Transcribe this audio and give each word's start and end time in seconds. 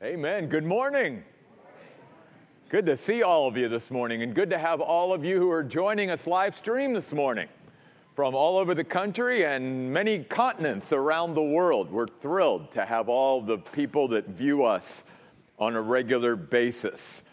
Amen. 0.00 0.46
Good 0.46 0.64
morning. 0.64 1.24
Good 2.68 2.86
to 2.86 2.96
see 2.96 3.24
all 3.24 3.48
of 3.48 3.56
you 3.56 3.68
this 3.68 3.90
morning, 3.90 4.22
and 4.22 4.32
good 4.32 4.48
to 4.50 4.58
have 4.58 4.80
all 4.80 5.12
of 5.12 5.24
you 5.24 5.40
who 5.40 5.50
are 5.50 5.64
joining 5.64 6.08
us 6.08 6.24
live 6.24 6.54
stream 6.54 6.92
this 6.92 7.12
morning 7.12 7.48
from 8.14 8.32
all 8.32 8.58
over 8.58 8.76
the 8.76 8.84
country 8.84 9.44
and 9.44 9.92
many 9.92 10.20
continents 10.22 10.92
around 10.92 11.34
the 11.34 11.42
world. 11.42 11.90
We're 11.90 12.06
thrilled 12.06 12.70
to 12.74 12.84
have 12.84 13.08
all 13.08 13.40
the 13.40 13.58
people 13.58 14.06
that 14.08 14.28
view 14.28 14.62
us 14.64 15.02
on 15.58 15.74
a 15.74 15.82
regular 15.82 16.36
basis. 16.36 17.24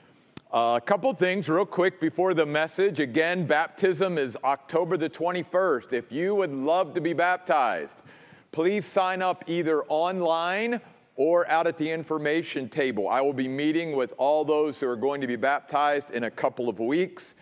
Uh, 0.52 0.80
a 0.82 0.84
couple 0.84 1.14
things, 1.14 1.48
real 1.48 1.68
quick, 1.68 2.02
before 2.02 2.34
the 2.34 2.48
message. 2.48 3.00
Again, 3.00 3.46
baptism 3.46 4.18
is 4.18 4.36
October 4.44 4.98
the 4.98 5.10
21st. 5.12 5.94
If 5.94 6.12
you 6.12 6.34
would 6.34 6.52
love 6.52 6.96
to 6.96 7.02
be 7.02 7.14
baptized, 7.14 7.98
please 8.52 8.88
sign 8.88 9.22
up 9.22 9.44
either 9.46 9.84
online 9.84 10.82
or 11.16 11.48
out 11.50 11.68
at 11.68 11.78
the 11.78 11.90
information 11.90 12.68
table. 12.68 13.08
I 13.08 13.22
will 13.22 13.34
be 13.34 13.48
meeting 13.48 13.96
with 13.96 14.14
all 14.18 14.44
those 14.44 14.80
who 14.80 14.88
are 14.88 14.96
going 14.96 15.22
to 15.22 15.28
be 15.28 15.36
baptized 15.36 16.12
in 16.12 16.26
a 16.26 16.32
couple 16.32 16.68
of 16.68 16.80
weeks, 16.80 17.36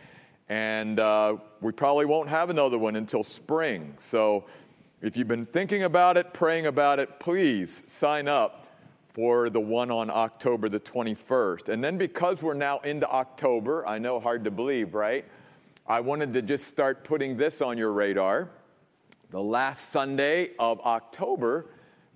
and 0.49 0.99
uh, 0.99 1.37
we 1.61 1.71
probably 1.71 2.05
won't 2.05 2.29
have 2.29 2.49
another 2.49 2.77
one 2.77 2.95
until 2.95 3.23
spring. 3.23 3.95
So 3.99 4.45
if 5.01 5.17
you've 5.17 5.27
been 5.27 5.45
thinking 5.45 5.83
about 5.83 6.17
it, 6.17 6.33
praying 6.33 6.67
about 6.67 6.99
it, 6.99 7.19
please 7.19 7.83
sign 7.87 8.27
up 8.27 8.67
for 9.13 9.49
the 9.49 9.59
one 9.59 9.91
on 9.91 10.09
October 10.09 10.69
the 10.69 10.79
21st. 10.79 11.69
And 11.69 11.83
then 11.83 11.97
because 11.97 12.41
we're 12.41 12.53
now 12.55 12.79
into 12.79 13.09
October, 13.09 13.87
I 13.87 13.99
know 13.99 14.19
hard 14.19 14.43
to 14.45 14.51
believe, 14.51 14.93
right? 14.93 15.25
I 15.85 15.99
wanted 15.99 16.33
to 16.33 16.41
just 16.41 16.67
start 16.67 17.03
putting 17.03 17.37
this 17.37 17.61
on 17.61 17.77
your 17.77 17.91
radar. 17.91 18.49
The 19.29 19.41
last 19.41 19.91
Sunday 19.91 20.51
of 20.57 20.79
October, 20.81 21.67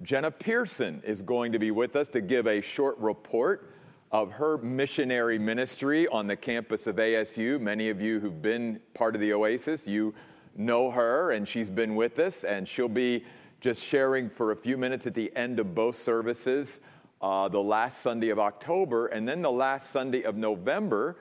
Jenna 0.04 0.30
Pearson 0.30 1.02
is 1.04 1.24
going 1.24 1.52
to 1.52 1.60
be 1.60 1.72
with 1.72 1.96
us 1.96 2.08
to 2.10 2.22
give 2.22 2.46
a 2.46 2.62
short 2.62 3.00
report 3.00 3.72
of 4.12 4.32
her 4.32 4.60
missionary 4.60 5.40
ministry 5.40 6.08
on 6.10 6.28
the 6.28 6.36
campus 6.36 6.86
of 6.86 6.98
ASU. 6.98 7.60
Many 7.60 7.90
of 7.90 8.00
you 8.00 8.20
who've 8.20 8.42
been 8.42 8.80
part 8.94 9.16
of 9.16 9.22
the 9.22 9.34
Oasis, 9.34 9.88
you 9.88 10.14
know 10.56 10.92
her, 10.92 11.32
and 11.32 11.48
she's 11.48 11.72
been 11.72 11.96
with 11.96 12.20
us, 12.20 12.44
and 12.44 12.68
she'll 12.68 12.88
be 12.88 13.26
just 13.60 13.84
sharing 13.84 14.30
for 14.30 14.52
a 14.52 14.56
few 14.56 14.78
minutes 14.78 15.08
at 15.08 15.16
the 15.16 15.36
end 15.36 15.60
of 15.60 15.74
both 15.74 16.02
services 16.02 16.80
uh, 17.24 17.48
the 17.48 17.60
last 17.60 18.04
Sunday 18.04 18.30
of 18.30 18.38
October, 18.38 19.08
and 19.08 19.28
then 19.28 19.42
the 19.42 19.52
last 19.52 19.90
Sunday 19.90 20.22
of 20.22 20.36
November. 20.36 21.18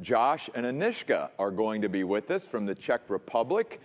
Josh 0.00 0.48
and 0.54 0.64
Anishka 0.64 1.30
are 1.38 1.50
going 1.50 1.82
to 1.82 1.88
be 1.88 2.04
with 2.04 2.30
us 2.30 2.46
from 2.46 2.64
the 2.64 2.76
Czech 2.76 3.02
Republic, 3.08 3.80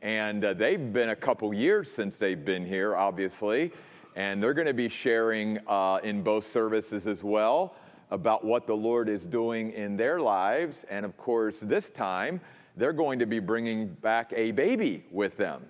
and 0.00 0.42
uh, 0.42 0.54
they've 0.54 0.90
been 0.90 1.10
a 1.10 1.16
couple 1.16 1.52
years 1.52 1.92
since 1.92 2.16
they've 2.16 2.44
been 2.46 2.64
here, 2.64 2.96
obviously 2.96 3.70
and 4.16 4.42
they're 4.42 4.54
going 4.54 4.66
to 4.66 4.74
be 4.74 4.88
sharing 4.88 5.58
uh, 5.66 6.00
in 6.02 6.22
both 6.22 6.46
services 6.46 7.06
as 7.06 7.22
well 7.22 7.74
about 8.10 8.44
what 8.44 8.66
the 8.66 8.74
Lord 8.74 9.08
is 9.08 9.24
doing 9.24 9.72
in 9.72 9.96
their 9.96 10.20
lives. 10.20 10.84
And 10.90 11.04
of 11.04 11.16
course, 11.16 11.58
this 11.60 11.90
time, 11.90 12.40
they're 12.76 12.92
going 12.92 13.18
to 13.18 13.26
be 13.26 13.38
bringing 13.38 13.88
back 13.88 14.32
a 14.34 14.50
baby 14.50 15.04
with 15.10 15.36
them. 15.36 15.62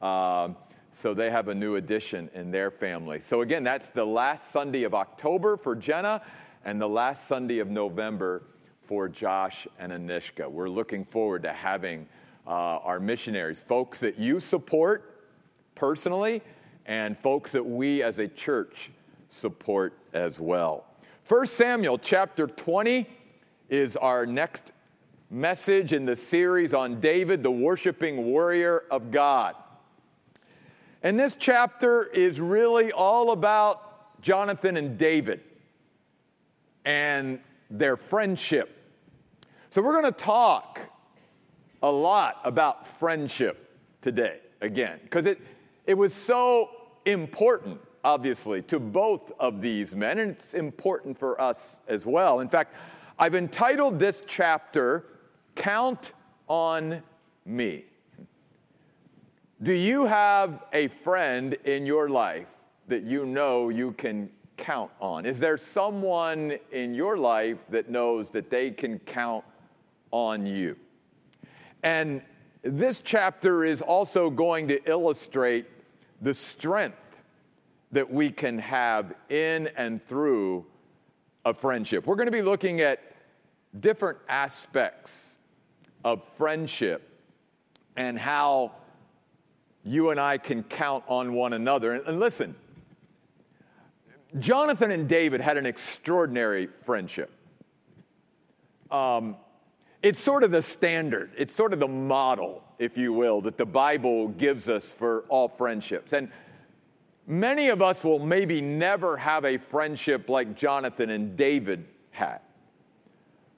Uh, 0.00 0.50
so 0.92 1.14
they 1.14 1.30
have 1.30 1.48
a 1.48 1.54
new 1.54 1.76
addition 1.76 2.28
in 2.34 2.50
their 2.50 2.70
family. 2.70 3.20
So 3.20 3.42
again, 3.42 3.62
that's 3.62 3.88
the 3.90 4.04
last 4.04 4.50
Sunday 4.50 4.82
of 4.82 4.94
October 4.94 5.56
for 5.56 5.76
Jenna 5.76 6.22
and 6.64 6.80
the 6.80 6.88
last 6.88 7.28
Sunday 7.28 7.60
of 7.60 7.68
November 7.68 8.42
for 8.82 9.08
Josh 9.08 9.66
and 9.78 9.92
Anishka. 9.92 10.50
We're 10.50 10.68
looking 10.68 11.04
forward 11.04 11.42
to 11.44 11.52
having 11.52 12.06
uh, 12.46 12.50
our 12.50 12.98
missionaries, 12.98 13.60
folks 13.60 14.00
that 14.00 14.18
you 14.18 14.40
support 14.40 15.24
personally 15.74 16.42
and 16.88 17.16
folks 17.16 17.52
that 17.52 17.64
we 17.64 18.02
as 18.02 18.18
a 18.18 18.26
church 18.26 18.90
support 19.28 19.92
as 20.14 20.40
well. 20.40 20.86
1 21.28 21.46
Samuel 21.46 21.98
chapter 21.98 22.46
20 22.46 23.06
is 23.68 23.94
our 23.96 24.24
next 24.24 24.72
message 25.30 25.92
in 25.92 26.06
the 26.06 26.16
series 26.16 26.72
on 26.72 26.98
David, 26.98 27.42
the 27.42 27.50
worshiping 27.50 28.24
warrior 28.24 28.84
of 28.90 29.10
God. 29.10 29.54
And 31.02 31.20
this 31.20 31.36
chapter 31.38 32.04
is 32.04 32.40
really 32.40 32.90
all 32.90 33.32
about 33.32 34.22
Jonathan 34.22 34.78
and 34.78 34.96
David 34.96 35.42
and 36.86 37.38
their 37.70 37.98
friendship. 37.98 38.74
So, 39.68 39.82
we're 39.82 40.00
going 40.00 40.12
to 40.12 40.18
talk 40.18 40.80
a 41.82 41.90
lot 41.90 42.40
about 42.42 42.88
friendship 42.88 43.76
today, 44.00 44.38
again, 44.62 44.98
because 45.02 45.26
it, 45.26 45.38
it 45.86 45.96
was 45.96 46.14
so 46.14 46.70
important, 47.08 47.80
obviously, 48.04 48.62
to 48.62 48.78
both 48.78 49.32
of 49.40 49.60
these 49.60 49.94
men, 49.94 50.18
and 50.18 50.30
it's 50.30 50.54
important 50.54 51.18
for 51.18 51.40
us 51.40 51.78
as 51.88 52.06
well. 52.06 52.40
In 52.40 52.48
fact, 52.48 52.74
I've 53.18 53.34
entitled 53.34 53.98
this 53.98 54.22
chapter, 54.26 55.06
Count 55.54 56.12
on 56.46 57.02
Me. 57.44 57.84
Do 59.60 59.72
you 59.72 60.06
have 60.06 60.62
a 60.72 60.86
friend 60.88 61.54
in 61.64 61.84
your 61.84 62.08
life 62.08 62.46
that 62.86 63.02
you 63.02 63.26
know 63.26 63.70
you 63.70 63.92
can 63.92 64.30
count 64.56 64.90
on? 65.00 65.26
Is 65.26 65.40
there 65.40 65.58
someone 65.58 66.58
in 66.70 66.94
your 66.94 67.16
life 67.16 67.58
that 67.70 67.90
knows 67.90 68.30
that 68.30 68.50
they 68.50 68.70
can 68.70 69.00
count 69.00 69.44
on 70.10 70.46
you? 70.46 70.76
And 71.82 72.22
this 72.62 73.00
chapter 73.00 73.64
is 73.64 73.82
also 73.82 74.30
going 74.30 74.68
to 74.68 74.90
illustrate 74.90 75.66
the 76.20 76.34
strength 76.34 76.96
that 77.92 78.10
we 78.10 78.30
can 78.30 78.58
have 78.58 79.14
in 79.28 79.68
and 79.76 80.04
through 80.06 80.66
a 81.44 81.54
friendship. 81.54 82.06
We're 82.06 82.16
going 82.16 82.26
to 82.26 82.32
be 82.32 82.42
looking 82.42 82.80
at 82.80 83.00
different 83.80 84.18
aspects 84.28 85.36
of 86.04 86.22
friendship 86.36 87.08
and 87.96 88.18
how 88.18 88.72
you 89.84 90.10
and 90.10 90.20
I 90.20 90.38
can 90.38 90.62
count 90.62 91.04
on 91.08 91.32
one 91.32 91.54
another. 91.54 91.94
And, 91.94 92.20
listen, 92.20 92.54
Jonathan 94.38 94.90
and 94.90 95.08
David 95.08 95.40
had 95.40 95.56
an 95.56 95.66
extraordinary 95.66 96.66
friendship. 96.66 97.30
Um, 98.90 99.36
it's 100.02 100.20
sort 100.20 100.44
of 100.44 100.50
the 100.50 100.62
standard, 100.62 101.32
it's 101.36 101.54
sort 101.54 101.72
of 101.72 101.80
the 101.80 101.88
model, 101.88 102.62
if 102.78 102.96
you 102.96 103.12
will, 103.12 103.40
that 103.42 103.56
the 103.56 103.66
Bible 103.66 104.28
gives 104.28 104.68
us 104.68 104.92
for 104.92 105.24
all 105.28 105.48
friendships. 105.48 106.12
And 106.12 106.30
many 107.26 107.68
of 107.68 107.82
us 107.82 108.04
will 108.04 108.18
maybe 108.18 108.60
never 108.60 109.16
have 109.16 109.44
a 109.44 109.58
friendship 109.58 110.28
like 110.28 110.56
Jonathan 110.56 111.10
and 111.10 111.36
David 111.36 111.84
had, 112.10 112.40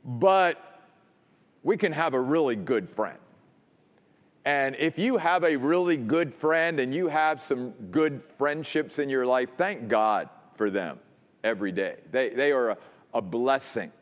but 0.04 0.82
we 1.62 1.76
can 1.76 1.92
have 1.92 2.14
a 2.14 2.20
really 2.20 2.56
good 2.56 2.88
friend. 2.88 3.18
And 4.46 4.74
if 4.76 4.98
you 4.98 5.18
have 5.18 5.44
a 5.44 5.56
really 5.56 5.98
good 5.98 6.34
friend 6.34 6.80
and 6.80 6.94
you 6.94 7.08
have 7.08 7.42
some 7.42 7.70
good 7.90 8.22
friendships 8.38 8.98
in 8.98 9.10
your 9.10 9.26
life, 9.26 9.50
thank 9.58 9.88
God 9.88 10.30
for 10.56 10.70
them 10.70 10.98
every 11.44 11.72
day. 11.72 11.96
They, 12.10 12.30
they 12.30 12.50
are 12.52 12.70
a, 12.70 12.78
a 13.12 13.20
blessing. 13.20 13.92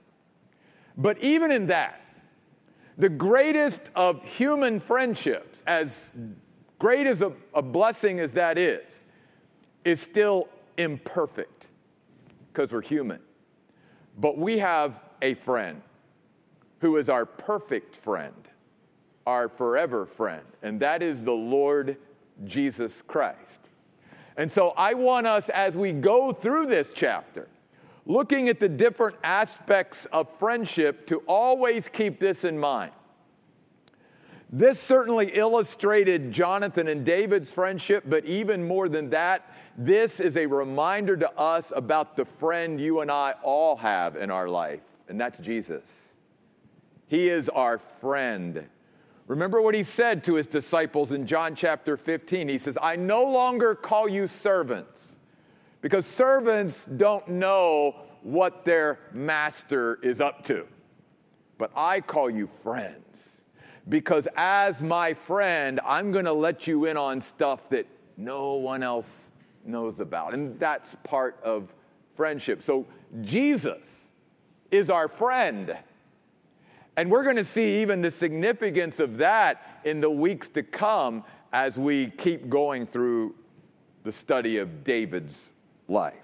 But 0.97 1.19
even 1.23 1.51
in 1.51 1.67
that, 1.67 2.01
the 2.99 3.09
greatest 3.09 3.91
of 3.95 4.23
human 4.25 4.81
friendships, 4.81 5.63
as 5.67 6.11
great 6.79 7.07
as 7.07 7.23
a, 7.23 7.33
a 7.55 7.63
blessing 7.63 8.19
as 8.19 8.33
that 8.33 8.59
is, 8.59 9.05
is 9.85 10.01
still 10.01 10.49
imperfect 10.77 11.69
because 12.53 12.73
we're 12.73 12.83
human. 12.83 13.21
But 14.19 14.37
we 14.37 14.59
have 14.59 15.01
a 15.23 15.35
friend 15.35 15.81
who 16.81 16.97
is 16.97 17.09
our 17.09 17.25
perfect 17.25 17.95
friend, 17.95 18.35
our 19.27 19.49
forever 19.49 20.05
friend, 20.05 20.45
and 20.63 20.81
that 20.81 21.03
is 21.03 21.23
the 21.23 21.33
Lord 21.33 21.97
Jesus 22.45 23.03
Christ. 23.03 23.39
And 24.37 24.51
so 24.51 24.71
I 24.71 24.95
want 24.95 25.27
us, 25.27 25.49
as 25.49 25.77
we 25.77 25.93
go 25.93 26.33
through 26.33 26.67
this 26.67 26.91
chapter, 26.95 27.49
looking 28.09 28.49
at 28.49 28.59
the 28.59 28.69
different 28.69 29.17
aspects 29.23 30.07
of 30.07 30.27
friendship 30.39 31.07
to 31.07 31.19
always 31.29 31.89
keep 31.89 32.19
this 32.19 32.43
in 32.43 32.59
mind. 32.59 32.91
This 34.51 34.81
certainly 34.81 35.27
illustrated 35.35 36.33
Jonathan 36.33 36.89
and 36.89 37.05
David's 37.05 37.53
friendship, 37.53 38.05
but 38.07 38.25
even 38.25 38.67
more 38.67 38.89
than 38.89 39.11
that, 39.11 39.53
this 39.77 40.21
is 40.21 40.39
a 40.39 40.47
reminder 40.47 41.19
to 41.19 41.31
us 41.39 41.71
about 41.77 42.17
the 42.17 42.25
friend 42.25 42.81
you 42.81 43.01
and 43.01 43.11
I 43.11 43.35
all 43.43 43.77
have 43.77 44.17
in 44.17 44.31
our 44.31 44.49
life, 44.49 44.81
and 45.09 45.21
that's 45.21 45.39
Jesus. 45.39 46.15
He 47.09 47.29
is 47.29 47.51
our 47.51 47.79
friend. 47.79 48.67
Remember 49.27 49.61
what 49.61 49.75
he 49.75 49.83
said 49.83 50.25
to 50.25 50.37
his 50.37 50.47
disciples 50.47 51.13
in 51.13 51.27
John 51.27 51.55
chapter 51.55 51.99
15. 51.99 52.49
He 52.49 52.57
says, 52.57 52.79
I 52.81 52.97
no 52.97 53.25
longer 53.25 53.75
call 53.75 54.09
you 54.09 54.27
servants 54.27 55.18
because 55.81 56.07
servants 56.07 56.85
don't 56.85 57.29
know 57.29 57.95
what 58.23 58.65
their 58.65 58.99
master 59.13 59.99
is 60.03 60.21
up 60.21 60.45
to. 60.47 60.67
But 61.57 61.73
I 61.77 62.01
call 62.01 62.31
you 62.31 62.49
friends 62.63 63.41
because 63.89 64.29
as 64.37 64.83
my 64.83 65.15
friend, 65.15 65.81
I'm 65.85 66.13
going 66.13 66.25
to 66.25 66.33
let 66.33 66.67
you 66.67 66.85
in 66.85 66.97
on 66.97 67.21
stuff 67.21 67.69
that 67.71 67.87
no 68.17 68.55
one 68.55 68.83
else 68.83 69.31
knows 69.65 70.01
about. 70.01 70.35
And 70.35 70.59
that's 70.59 70.95
part 71.05 71.41
of 71.43 71.73
friendship. 72.17 72.63
So 72.63 72.87
Jesus 73.23 73.87
is 74.71 74.91
our 74.91 75.09
friend. 75.09 75.77
And 76.97 77.11
we're 77.11 77.23
going 77.23 77.37
to 77.37 77.45
see 77.45 77.81
even 77.81 78.03
the 78.03 78.11
significance 78.11 78.99
of 78.99 79.19
that 79.19 79.81
in 79.85 80.01
the 80.01 80.11
weeks 80.11 80.49
to 80.49 80.63
come 80.63 81.25
as 81.53 81.79
we 81.79 82.09
keep 82.09 82.49
going 82.49 82.87
through 82.87 83.35
the 84.03 84.13
study 84.13 84.59
of 84.59 84.85
David's 84.85 85.53
life. 85.89 86.15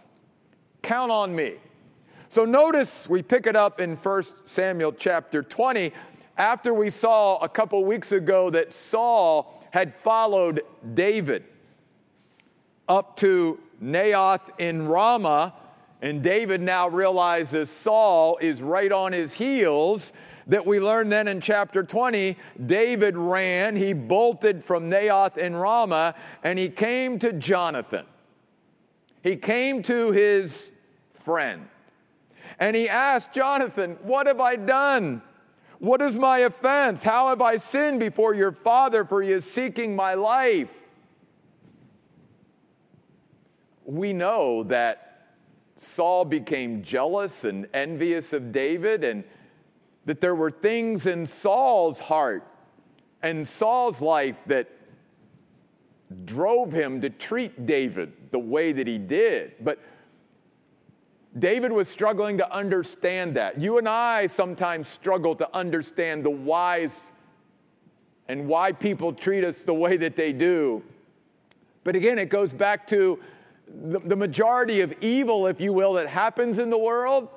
Count 0.82 1.10
on 1.10 1.34
me. 1.34 1.54
So 2.28 2.44
notice 2.44 3.08
we 3.08 3.22
pick 3.22 3.46
it 3.46 3.56
up 3.56 3.80
in 3.80 3.96
1 3.96 4.24
Samuel 4.44 4.92
chapter 4.92 5.42
20 5.42 5.92
after 6.36 6.74
we 6.74 6.90
saw 6.90 7.38
a 7.38 7.48
couple 7.48 7.84
weeks 7.84 8.12
ago 8.12 8.50
that 8.50 8.74
Saul 8.74 9.62
had 9.70 9.94
followed 9.94 10.62
David 10.94 11.44
up 12.88 13.16
to 13.16 13.58
Naioth 13.82 14.50
in 14.58 14.88
Ramah, 14.88 15.54
and 16.02 16.22
David 16.22 16.60
now 16.60 16.88
realizes 16.88 17.70
Saul 17.70 18.36
is 18.40 18.60
right 18.60 18.92
on 18.92 19.12
his 19.12 19.34
heels. 19.34 20.12
That 20.46 20.66
we 20.66 20.78
learned 20.78 21.10
then 21.10 21.26
in 21.26 21.40
chapter 21.40 21.82
20, 21.82 22.36
David 22.66 23.16
ran, 23.16 23.76
he 23.76 23.94
bolted 23.94 24.62
from 24.62 24.90
Naioth 24.90 25.38
in 25.38 25.56
Ramah, 25.56 26.14
and 26.42 26.58
he 26.58 26.68
came 26.68 27.18
to 27.20 27.32
Jonathan. 27.32 28.04
He 29.24 29.36
came 29.36 29.82
to 29.84 30.12
his 30.12 30.70
friend. 31.14 31.66
And 32.60 32.76
he 32.76 32.90
asked 32.90 33.32
Jonathan, 33.32 33.96
What 34.02 34.26
have 34.26 34.38
I 34.38 34.56
done? 34.56 35.22
What 35.78 36.02
is 36.02 36.18
my 36.18 36.40
offense? 36.40 37.02
How 37.02 37.30
have 37.30 37.40
I 37.40 37.56
sinned 37.56 38.00
before 38.00 38.34
your 38.34 38.52
father, 38.52 39.04
for 39.04 39.22
he 39.22 39.32
is 39.32 39.50
seeking 39.50 39.96
my 39.96 40.12
life? 40.12 40.70
We 43.86 44.12
know 44.12 44.62
that 44.64 45.28
Saul 45.78 46.26
became 46.26 46.82
jealous 46.82 47.44
and 47.44 47.66
envious 47.72 48.34
of 48.34 48.52
David, 48.52 49.04
and 49.04 49.24
that 50.04 50.20
there 50.20 50.34
were 50.34 50.50
things 50.50 51.06
in 51.06 51.26
Saul's 51.26 51.98
heart 51.98 52.46
and 53.22 53.48
Saul's 53.48 54.02
life 54.02 54.36
that 54.46 54.70
drove 56.26 56.72
him 56.72 57.00
to 57.00 57.08
treat 57.08 57.64
David 57.64 58.12
the 58.34 58.38
way 58.40 58.72
that 58.72 58.88
he 58.88 58.98
did. 58.98 59.52
But 59.60 59.78
David 61.38 61.70
was 61.70 61.88
struggling 61.88 62.38
to 62.38 62.52
understand 62.52 63.36
that. 63.36 63.60
You 63.60 63.78
and 63.78 63.88
I 63.88 64.26
sometimes 64.26 64.88
struggle 64.88 65.36
to 65.36 65.56
understand 65.56 66.24
the 66.24 66.30
whys 66.30 67.12
and 68.26 68.48
why 68.48 68.72
people 68.72 69.12
treat 69.12 69.44
us 69.44 69.62
the 69.62 69.72
way 69.72 69.96
that 69.98 70.16
they 70.16 70.32
do. 70.32 70.82
But 71.84 71.94
again, 71.94 72.18
it 72.18 72.28
goes 72.28 72.52
back 72.52 72.88
to 72.88 73.20
the, 73.68 74.00
the 74.00 74.16
majority 74.16 74.80
of 74.80 74.92
evil, 75.00 75.46
if 75.46 75.60
you 75.60 75.72
will, 75.72 75.92
that 75.92 76.08
happens 76.08 76.58
in 76.58 76.70
the 76.70 76.78
world 76.78 77.28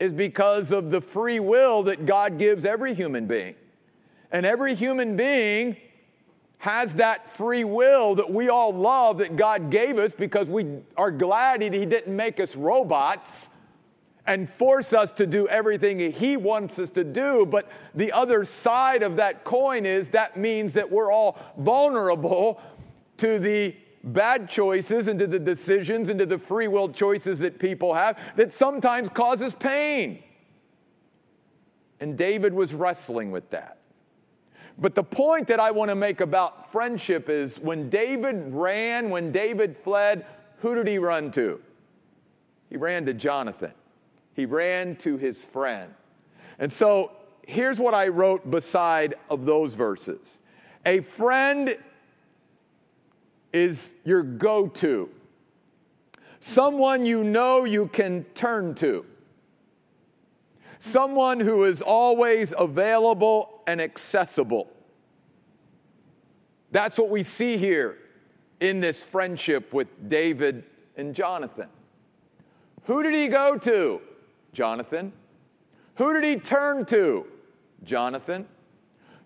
is 0.00 0.14
because 0.14 0.72
of 0.72 0.90
the 0.90 1.02
free 1.02 1.40
will 1.40 1.82
that 1.82 2.06
God 2.06 2.38
gives 2.38 2.64
every 2.64 2.94
human 2.94 3.26
being. 3.26 3.56
And 4.32 4.46
every 4.46 4.74
human 4.74 5.16
being 5.16 5.76
has 6.58 6.94
that 6.94 7.30
free 7.30 7.64
will 7.64 8.16
that 8.16 8.30
we 8.30 8.48
all 8.48 8.72
love 8.72 9.18
that 9.18 9.36
God 9.36 9.70
gave 9.70 9.98
us 9.98 10.12
because 10.12 10.48
we 10.48 10.66
are 10.96 11.10
glad 11.10 11.62
He 11.62 11.86
didn't 11.86 12.14
make 12.14 12.40
us 12.40 12.56
robots 12.56 13.48
and 14.26 14.48
force 14.48 14.92
us 14.92 15.10
to 15.12 15.26
do 15.26 15.48
everything 15.48 16.12
He 16.12 16.36
wants 16.36 16.78
us 16.78 16.90
to 16.90 17.04
do. 17.04 17.46
But 17.46 17.68
the 17.94 18.12
other 18.12 18.44
side 18.44 19.02
of 19.02 19.16
that 19.16 19.44
coin 19.44 19.86
is 19.86 20.10
that 20.10 20.36
means 20.36 20.74
that 20.74 20.90
we're 20.90 21.12
all 21.12 21.38
vulnerable 21.56 22.60
to 23.18 23.38
the 23.38 23.74
bad 24.04 24.48
choices 24.48 25.08
and 25.08 25.18
to 25.18 25.26
the 25.26 25.38
decisions 25.38 26.08
and 26.08 26.18
to 26.18 26.26
the 26.26 26.38
free 26.38 26.68
will 26.68 26.88
choices 26.88 27.38
that 27.38 27.58
people 27.58 27.94
have 27.94 28.18
that 28.36 28.52
sometimes 28.52 29.08
causes 29.10 29.54
pain. 29.54 30.22
And 32.00 32.16
David 32.16 32.52
was 32.52 32.74
wrestling 32.74 33.30
with 33.30 33.48
that. 33.50 33.77
But 34.80 34.94
the 34.94 35.02
point 35.02 35.48
that 35.48 35.58
I 35.58 35.72
want 35.72 35.90
to 35.90 35.96
make 35.96 36.20
about 36.20 36.70
friendship 36.70 37.28
is 37.28 37.58
when 37.58 37.90
David 37.90 38.54
ran, 38.54 39.10
when 39.10 39.32
David 39.32 39.76
fled, 39.76 40.24
who 40.58 40.74
did 40.76 40.86
he 40.86 40.98
run 40.98 41.32
to? 41.32 41.60
He 42.70 42.76
ran 42.76 43.04
to 43.06 43.14
Jonathan. 43.14 43.72
He 44.34 44.46
ran 44.46 44.94
to 44.96 45.16
his 45.16 45.42
friend. 45.44 45.92
And 46.60 46.72
so 46.72 47.10
here's 47.42 47.80
what 47.80 47.94
I 47.94 48.08
wrote 48.08 48.48
beside 48.48 49.14
of 49.28 49.46
those 49.46 49.74
verses. 49.74 50.40
A 50.86 51.00
friend 51.00 51.76
is 53.52 53.94
your 54.04 54.22
go-to. 54.22 55.08
Someone 56.40 57.04
you 57.04 57.24
know 57.24 57.64
you 57.64 57.88
can 57.88 58.24
turn 58.34 58.76
to. 58.76 59.04
Someone 60.78 61.40
who 61.40 61.64
is 61.64 61.82
always 61.82 62.54
available 62.56 63.57
and 63.68 63.82
accessible. 63.82 64.66
That's 66.70 66.96
what 66.96 67.10
we 67.10 67.22
see 67.22 67.58
here 67.58 67.98
in 68.60 68.80
this 68.80 69.04
friendship 69.04 69.74
with 69.74 70.08
David 70.08 70.64
and 70.96 71.14
Jonathan. 71.14 71.68
Who 72.84 73.02
did 73.02 73.12
he 73.12 73.28
go 73.28 73.58
to? 73.58 74.00
Jonathan. 74.54 75.12
Who 75.96 76.14
did 76.14 76.24
he 76.24 76.36
turn 76.36 76.86
to? 76.86 77.26
Jonathan. 77.84 78.46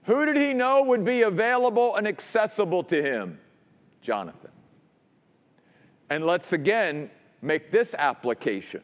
Who 0.07 0.27
did 0.27 0.37
he 0.37 0.53
know 0.53 0.83
would 0.83 1.05
be 1.05 1.23
available 1.23 1.95
and 1.95 2.09
accessible 2.09 2.83
to 2.85 3.01
him? 3.01 3.39
Jonathan. 4.01 4.51
And 6.11 6.27
let's 6.27 6.53
again 6.53 7.11
make 7.43 7.71
this 7.71 7.95
application. 7.95 8.83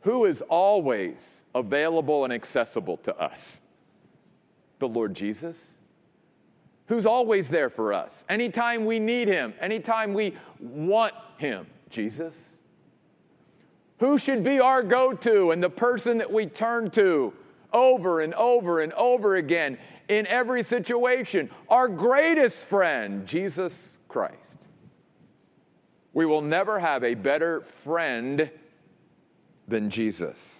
Who 0.00 0.24
is 0.24 0.40
always 0.48 1.16
available 1.58 2.24
and 2.24 2.32
accessible 2.32 2.96
to 2.98 3.16
us? 3.18 3.60
The 4.78 4.88
Lord 4.88 5.14
Jesus, 5.14 5.56
who's 6.86 7.06
always 7.06 7.48
there 7.48 7.70
for 7.70 7.92
us. 7.92 8.24
Anytime 8.28 8.84
we 8.84 8.98
need 8.98 9.28
Him, 9.28 9.54
anytime 9.60 10.14
we 10.14 10.34
want 10.60 11.14
Him, 11.36 11.66
Jesus. 11.90 12.34
Who 13.98 14.18
should 14.18 14.44
be 14.44 14.60
our 14.60 14.82
go 14.82 15.12
to 15.12 15.50
and 15.50 15.62
the 15.62 15.70
person 15.70 16.18
that 16.18 16.32
we 16.32 16.46
turn 16.46 16.90
to 16.92 17.34
over 17.72 18.20
and 18.20 18.32
over 18.34 18.80
and 18.80 18.92
over 18.92 19.36
again 19.36 19.78
in 20.08 20.26
every 20.28 20.62
situation? 20.62 21.50
Our 21.68 21.88
greatest 21.88 22.64
friend, 22.66 23.26
Jesus 23.26 23.98
Christ. 24.06 24.36
We 26.12 26.26
will 26.26 26.42
never 26.42 26.78
have 26.78 27.04
a 27.04 27.14
better 27.14 27.60
friend 27.60 28.50
than 29.66 29.90
Jesus. 29.90 30.57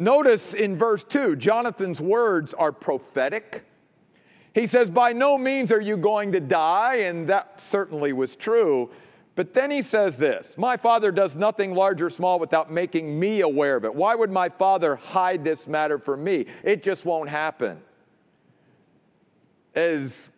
Notice 0.00 0.54
in 0.54 0.76
verse 0.76 1.02
2, 1.02 1.34
Jonathan's 1.34 2.00
words 2.00 2.54
are 2.54 2.70
prophetic. 2.70 3.64
He 4.54 4.68
says, 4.68 4.90
By 4.90 5.12
no 5.12 5.36
means 5.36 5.72
are 5.72 5.80
you 5.80 5.96
going 5.96 6.30
to 6.32 6.40
die, 6.40 6.98
and 6.98 7.28
that 7.28 7.60
certainly 7.60 8.12
was 8.12 8.36
true. 8.36 8.90
But 9.34 9.54
then 9.54 9.72
he 9.72 9.82
says 9.82 10.16
this 10.16 10.56
My 10.56 10.76
father 10.76 11.10
does 11.10 11.34
nothing 11.34 11.74
large 11.74 12.00
or 12.00 12.10
small 12.10 12.38
without 12.38 12.70
making 12.70 13.18
me 13.18 13.40
aware 13.40 13.76
of 13.76 13.84
it. 13.84 13.94
Why 13.94 14.14
would 14.14 14.30
my 14.30 14.48
father 14.48 14.94
hide 14.94 15.42
this 15.42 15.66
matter 15.66 15.98
from 15.98 16.22
me? 16.22 16.46
It 16.62 16.84
just 16.84 17.04
won't 17.04 17.28
happen. 17.28 17.80
As 19.74 20.30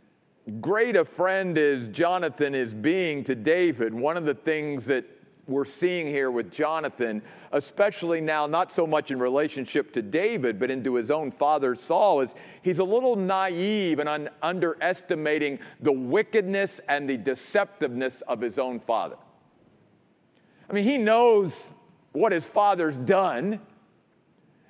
great 0.62 0.96
a 0.96 1.04
friend 1.04 1.56
as 1.58 1.88
Jonathan 1.88 2.54
is 2.54 2.72
being 2.72 3.24
to 3.24 3.34
David, 3.34 3.92
one 3.92 4.16
of 4.16 4.24
the 4.24 4.34
things 4.34 4.86
that 4.86 5.04
we're 5.50 5.64
seeing 5.64 6.06
here 6.06 6.30
with 6.30 6.50
Jonathan, 6.52 7.22
especially 7.52 8.20
now, 8.20 8.46
not 8.46 8.72
so 8.72 8.86
much 8.86 9.10
in 9.10 9.18
relationship 9.18 9.92
to 9.92 10.02
David, 10.02 10.58
but 10.58 10.70
into 10.70 10.94
his 10.94 11.10
own 11.10 11.30
father 11.30 11.74
Saul, 11.74 12.20
is 12.20 12.34
he's 12.62 12.78
a 12.78 12.84
little 12.84 13.16
naive 13.16 13.98
and 13.98 14.08
un- 14.08 14.30
underestimating 14.42 15.58
the 15.80 15.92
wickedness 15.92 16.80
and 16.88 17.10
the 17.10 17.18
deceptiveness 17.18 18.22
of 18.22 18.40
his 18.40 18.58
own 18.58 18.80
father. 18.80 19.16
I 20.68 20.72
mean, 20.72 20.84
he 20.84 20.98
knows 20.98 21.68
what 22.12 22.32
his 22.32 22.46
father's 22.46 22.96
done. 22.96 23.60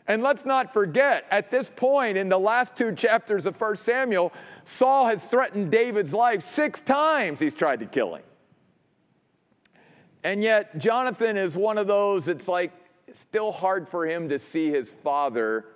And 0.07 0.23
let's 0.23 0.45
not 0.45 0.73
forget, 0.73 1.27
at 1.31 1.51
this 1.51 1.71
point 1.75 2.17
in 2.17 2.29
the 2.29 2.39
last 2.39 2.75
two 2.75 2.95
chapters 2.95 3.47
of 3.47 3.61
1 3.61 3.77
Samuel, 3.77 4.33
Saul 4.65 5.07
has 5.07 5.25
threatened 5.25 5.71
David's 5.71 6.13
life 6.13 6.43
six 6.45 6.81
times 6.81 7.39
he's 7.39 7.55
tried 7.55 7.81
to 7.81 7.87
kill 7.87 8.17
him. 8.17 8.23
And 10.23 10.43
yet, 10.43 10.79
Jonathan 10.79 11.37
is 11.37 11.57
one 11.57 11.79
of 11.79 11.87
those, 11.87 12.29
it's 12.29 12.47
like 12.47 12.73
still 13.15 13.53
hard 13.53 13.89
for 13.89 14.07
him 14.07 14.29
to 14.29 14.39
see 14.39 14.71
his 14.71 14.93
father 15.03 15.67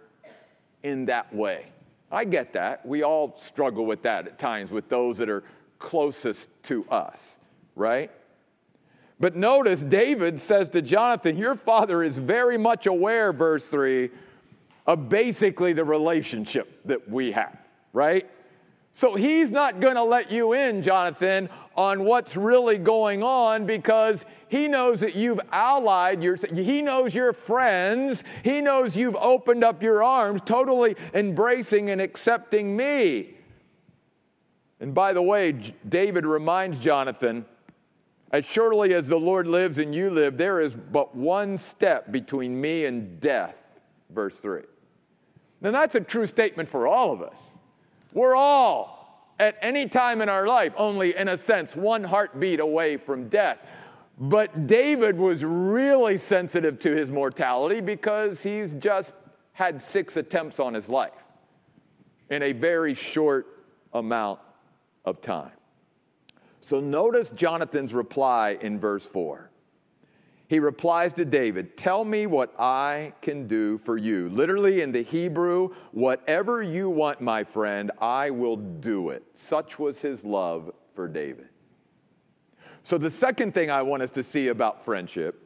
in 0.83 1.07
that 1.07 1.35
way. 1.35 1.67
I 2.13 2.25
get 2.25 2.53
that. 2.53 2.87
We 2.87 3.03
all 3.03 3.37
struggle 3.39 3.87
with 3.87 4.03
that 4.03 4.27
at 4.27 4.39
times 4.39 4.71
with 4.71 4.89
those 4.89 5.19
that 5.19 5.29
are 5.29 5.45
closest 5.79 6.49
to 6.65 6.85
us, 6.89 7.39
right? 7.75 8.11
But 9.19 9.37
notice 9.37 9.83
David 9.83 10.41
says 10.41 10.69
to 10.71 10.83
Jonathan, 10.83 11.37
Your 11.37 11.55
father 11.55 12.03
is 12.03 12.19
very 12.19 12.59
much 12.59 12.87
aware, 12.87 13.33
verse 13.33 13.67
3, 13.67 14.11
of 14.87 15.09
basically 15.09 15.73
the 15.73 15.85
relationship 15.85 16.81
that 16.85 17.09
we 17.09 17.33
have, 17.33 17.57
right? 17.93 18.31
So 18.97 19.17
he's 19.17 19.51
not 19.51 19.81
going 19.81 19.97
to 19.97 20.05
let 20.05 20.31
you 20.31 20.53
in, 20.53 20.81
Jonathan, 20.81 21.49
on 21.77 22.05
what's 22.05 22.37
really 22.37 22.79
going 22.79 23.25
on 23.25 23.67
because 23.67 24.25
he 24.47 24.69
knows 24.69 25.01
that 25.01 25.17
you've 25.17 25.41
allied 25.51 26.23
your 26.23 26.37
he 26.37 26.81
knows 26.81 27.13
your 27.13 27.33
friends, 27.33 28.23
he 28.45 28.61
knows 28.61 28.97
you've 28.97 29.17
opened 29.17 29.65
up 29.65 29.83
your 29.83 30.05
arms, 30.05 30.43
totally 30.45 30.95
embracing 31.13 31.91
and 31.91 32.01
accepting 32.01 32.77
me. 32.77 33.35
And 34.79 34.95
by 34.95 35.13
the 35.13 35.23
way, 35.23 35.75
David 35.89 36.25
reminds 36.25 36.79
Jonathan, 36.79 37.47
as 38.31 38.45
surely 38.45 38.95
as 38.95 39.09
the 39.09 39.19
Lord 39.19 39.49
lives 39.49 39.79
and 39.79 39.93
you 39.93 40.09
live, 40.11 40.37
there 40.37 40.61
is 40.61 40.75
but 40.75 41.17
one 41.17 41.59
step 41.59 42.13
between 42.13 42.61
me 42.61 42.85
and 42.85 43.19
death, 43.19 43.61
verse 44.11 44.37
3. 44.37 44.63
Now 45.61 45.73
that's 45.73 45.97
a 45.97 46.01
true 46.01 46.29
statement 46.29 46.69
for 46.69 46.87
all 46.87 47.13
of 47.13 47.23
us. 47.23 47.35
We're 48.15 48.37
all, 48.37 49.35
at 49.39 49.57
any 49.61 49.89
time 49.89 50.23
in 50.23 50.29
our 50.29 50.47
life, 50.47 50.73
only 50.77 51.17
in 51.17 51.29
a 51.29 51.37
sense, 51.37 51.77
one 51.77 52.05
heartbeat 52.05 52.61
away 52.61 52.97
from 52.97 53.29
death. 53.29 53.59
But 54.19 54.69
David 54.69 55.19
was 55.19 55.45
really 55.45 56.17
sensitive 56.17 56.79
to 56.81 56.95
his 56.95 57.11
mortality 57.11 57.81
because 57.81 58.43
he's 58.43 58.73
just 58.75 59.15
had 59.53 59.83
six 59.83 60.17
attempts 60.17 60.61
on 60.61 60.73
his 60.73 60.89
life 60.89 61.13
in 62.31 62.43
a 62.43 62.53
very 62.53 62.95
short 62.95 63.65
amount 63.93 64.39
of 65.05 65.21
time. 65.21 65.53
So 66.61 66.81
notice 66.81 67.31
Jonathan's 67.31 67.93
reply 67.93 68.57
in 68.61 68.79
verse 68.79 69.05
4 69.05 69.51
he 70.55 70.61
replies 70.61 71.13
to 71.15 71.25
David, 71.25 71.77
Tell 71.77 72.05
me 72.05 72.29
what 72.29 72.55
I 72.61 73.13
can 73.23 73.49
do 73.49 73.77
for 73.79 73.97
you. 73.97 74.29
Literally 74.29 74.83
in 74.83 74.93
the 74.93 75.03
Hebrew, 75.03 75.71
whatever 75.91 76.63
you 76.63 76.89
want, 76.89 77.21
my 77.21 77.43
friend, 77.43 77.91
I 78.01 78.31
will 78.31 78.55
do 78.55 79.11
it. 79.11 79.25
Such 79.35 79.81
was 79.81 80.01
his 80.01 80.23
love 80.23 80.73
for 80.95 81.09
David. 81.09 81.49
So, 82.85 82.99
the 82.99 83.11
second 83.11 83.53
thing 83.53 83.69
I 83.69 83.83
want 83.83 84.05
us 84.05 84.13
to 84.13 84.23
see 84.23 84.47
about 84.47 84.85
friendship 84.85 85.45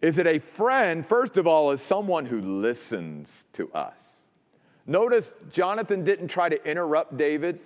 is 0.00 0.16
that 0.16 0.26
a 0.26 0.38
friend, 0.38 1.04
first 1.04 1.36
of 1.36 1.46
all, 1.46 1.70
is 1.70 1.82
someone 1.82 2.24
who 2.24 2.40
listens 2.40 3.44
to 3.52 3.70
us. 3.74 3.98
Notice 4.86 5.34
Jonathan 5.50 6.04
didn't 6.04 6.28
try 6.28 6.48
to 6.48 6.66
interrupt 6.66 7.18
David. 7.18 7.60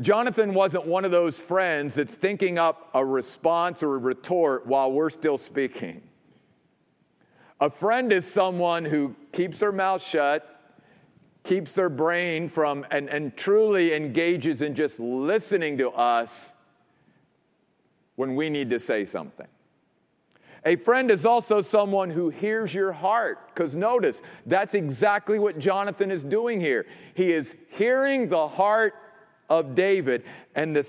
Jonathan 0.00 0.54
wasn't 0.54 0.86
one 0.86 1.04
of 1.04 1.10
those 1.10 1.38
friends 1.38 1.94
that's 1.94 2.14
thinking 2.14 2.58
up 2.58 2.88
a 2.94 3.04
response 3.04 3.82
or 3.82 3.94
a 3.94 3.98
retort 3.98 4.66
while 4.66 4.90
we're 4.90 5.10
still 5.10 5.36
speaking. 5.36 6.02
A 7.60 7.68
friend 7.68 8.12
is 8.12 8.26
someone 8.26 8.84
who 8.84 9.14
keeps 9.32 9.58
their 9.58 9.70
mouth 9.70 10.02
shut, 10.02 10.48
keeps 11.44 11.74
their 11.74 11.90
brain 11.90 12.48
from, 12.48 12.86
and, 12.90 13.08
and 13.08 13.36
truly 13.36 13.94
engages 13.94 14.62
in 14.62 14.74
just 14.74 14.98
listening 14.98 15.78
to 15.78 15.90
us 15.90 16.50
when 18.16 18.34
we 18.34 18.50
need 18.50 18.70
to 18.70 18.80
say 18.80 19.04
something. 19.04 19.46
A 20.64 20.76
friend 20.76 21.10
is 21.10 21.26
also 21.26 21.60
someone 21.60 22.08
who 22.08 22.30
hears 22.30 22.72
your 22.72 22.92
heart. 22.92 23.48
Because 23.48 23.74
notice, 23.74 24.22
that's 24.46 24.74
exactly 24.74 25.38
what 25.38 25.58
Jonathan 25.58 26.10
is 26.10 26.22
doing 26.22 26.60
here. 26.60 26.86
He 27.14 27.32
is 27.32 27.56
hearing 27.70 28.28
the 28.28 28.46
heart 28.46 28.94
of 29.52 29.74
David. 29.74 30.24
And 30.54 30.74
the 30.74 30.82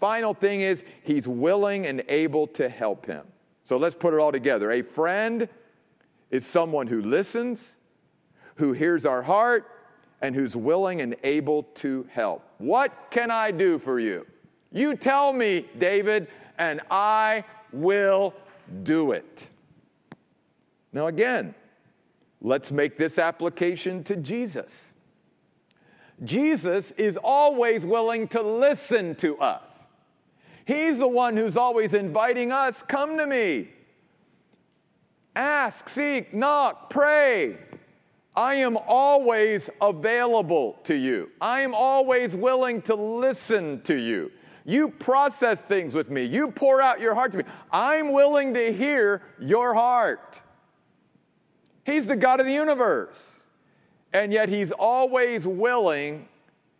final 0.00 0.32
thing 0.32 0.62
is, 0.62 0.82
he's 1.02 1.28
willing 1.28 1.86
and 1.86 2.02
able 2.08 2.46
to 2.48 2.68
help 2.68 3.04
him. 3.04 3.26
So 3.64 3.76
let's 3.76 3.94
put 3.94 4.14
it 4.14 4.20
all 4.20 4.32
together. 4.32 4.72
A 4.72 4.80
friend 4.80 5.48
is 6.30 6.46
someone 6.46 6.86
who 6.86 7.02
listens, 7.02 7.74
who 8.54 8.72
hears 8.72 9.04
our 9.04 9.22
heart, 9.22 9.70
and 10.22 10.34
who's 10.34 10.56
willing 10.56 11.02
and 11.02 11.14
able 11.24 11.64
to 11.74 12.06
help. 12.10 12.42
What 12.56 13.10
can 13.10 13.30
I 13.30 13.50
do 13.50 13.78
for 13.78 14.00
you? 14.00 14.26
You 14.72 14.96
tell 14.96 15.32
me, 15.34 15.66
David, 15.78 16.28
and 16.56 16.80
I 16.90 17.44
will 17.70 18.32
do 18.82 19.12
it. 19.12 19.46
Now, 20.94 21.08
again, 21.08 21.54
let's 22.40 22.72
make 22.72 22.96
this 22.96 23.18
application 23.18 24.02
to 24.04 24.16
Jesus. 24.16 24.94
Jesus 26.24 26.92
is 26.92 27.18
always 27.22 27.84
willing 27.84 28.28
to 28.28 28.42
listen 28.42 29.14
to 29.16 29.38
us. 29.38 29.62
He's 30.64 30.98
the 30.98 31.06
one 31.06 31.36
who's 31.36 31.56
always 31.56 31.94
inviting 31.94 32.50
us 32.50 32.82
come 32.82 33.18
to 33.18 33.26
me. 33.26 33.68
Ask, 35.34 35.88
seek, 35.88 36.32
knock, 36.32 36.90
pray. 36.90 37.58
I 38.34 38.54
am 38.56 38.76
always 38.76 39.70
available 39.80 40.78
to 40.84 40.94
you. 40.94 41.30
I 41.40 41.60
am 41.60 41.74
always 41.74 42.34
willing 42.34 42.82
to 42.82 42.94
listen 42.94 43.80
to 43.82 43.94
you. 43.94 44.32
You 44.64 44.88
process 44.88 45.60
things 45.60 45.94
with 45.94 46.10
me. 46.10 46.24
You 46.24 46.50
pour 46.50 46.82
out 46.82 47.00
your 47.00 47.14
heart 47.14 47.32
to 47.32 47.38
me. 47.38 47.44
I'm 47.70 48.12
willing 48.12 48.52
to 48.54 48.72
hear 48.72 49.22
your 49.38 49.74
heart. 49.74 50.42
He's 51.84 52.06
the 52.06 52.16
God 52.16 52.40
of 52.40 52.46
the 52.46 52.52
universe. 52.52 53.16
And 54.16 54.32
yet, 54.32 54.48
He's 54.48 54.72
always 54.72 55.46
willing 55.46 56.26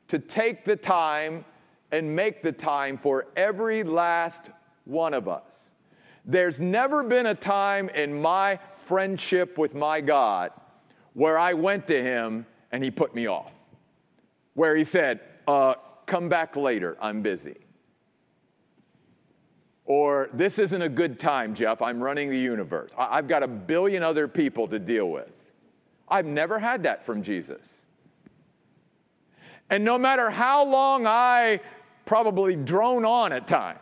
to 0.09 0.19
take 0.19 0.65
the 0.65 0.75
time 0.75 1.45
and 1.93 2.17
make 2.17 2.43
the 2.43 2.51
time 2.51 2.97
for 2.97 3.27
every 3.37 3.83
last 3.83 4.49
one 4.87 5.13
of 5.13 5.29
us. 5.29 5.43
There's 6.25 6.59
never 6.59 7.03
been 7.03 7.27
a 7.27 7.35
time 7.35 7.91
in 7.91 8.23
my 8.23 8.59
friendship 8.77 9.59
with 9.59 9.75
my 9.75 10.01
God 10.01 10.51
where 11.13 11.39
I 11.39 11.53
went 11.53 11.87
to 11.89 12.03
Him 12.03 12.47
and 12.73 12.83
He 12.83 12.91
put 12.91 13.15
me 13.15 13.27
off, 13.27 13.53
where 14.55 14.75
He 14.75 14.85
said, 14.85 15.21
uh, 15.47 15.75
Come 16.07 16.31
back 16.31 16.57
later, 16.57 16.97
I'm 17.03 17.21
busy. 17.21 17.57
Or, 19.85 20.31
this 20.33 20.59
isn't 20.59 20.81
a 20.81 20.89
good 20.89 21.21
time, 21.21 21.55
Jeff. 21.55 21.83
I'm 21.83 22.03
running 22.03 22.31
the 22.31 22.39
universe. 22.39 22.93
I've 22.97 23.29
got 23.29 23.43
a 23.43 23.49
billion 23.49 24.03
other 24.03 24.27
people 24.27 24.67
to 24.69 24.79
deal 24.79 25.11
with. 25.11 25.36
I've 26.09 26.27
never 26.27 26.59
had 26.59 26.85
that 26.85 27.05
from 27.05 27.23
Jesus. 27.23 27.67
And 29.69 29.85
no 29.85 29.99
matter 29.99 30.31
how 30.31 30.65
long 30.65 31.07
I 31.07 31.61
probably 32.05 32.55
drone 32.55 33.05
on 33.05 33.33
at 33.33 33.49
times 33.49 33.81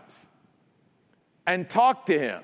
and 1.46 1.68
talk 1.68 2.06
to 2.06 2.18
him, 2.18 2.42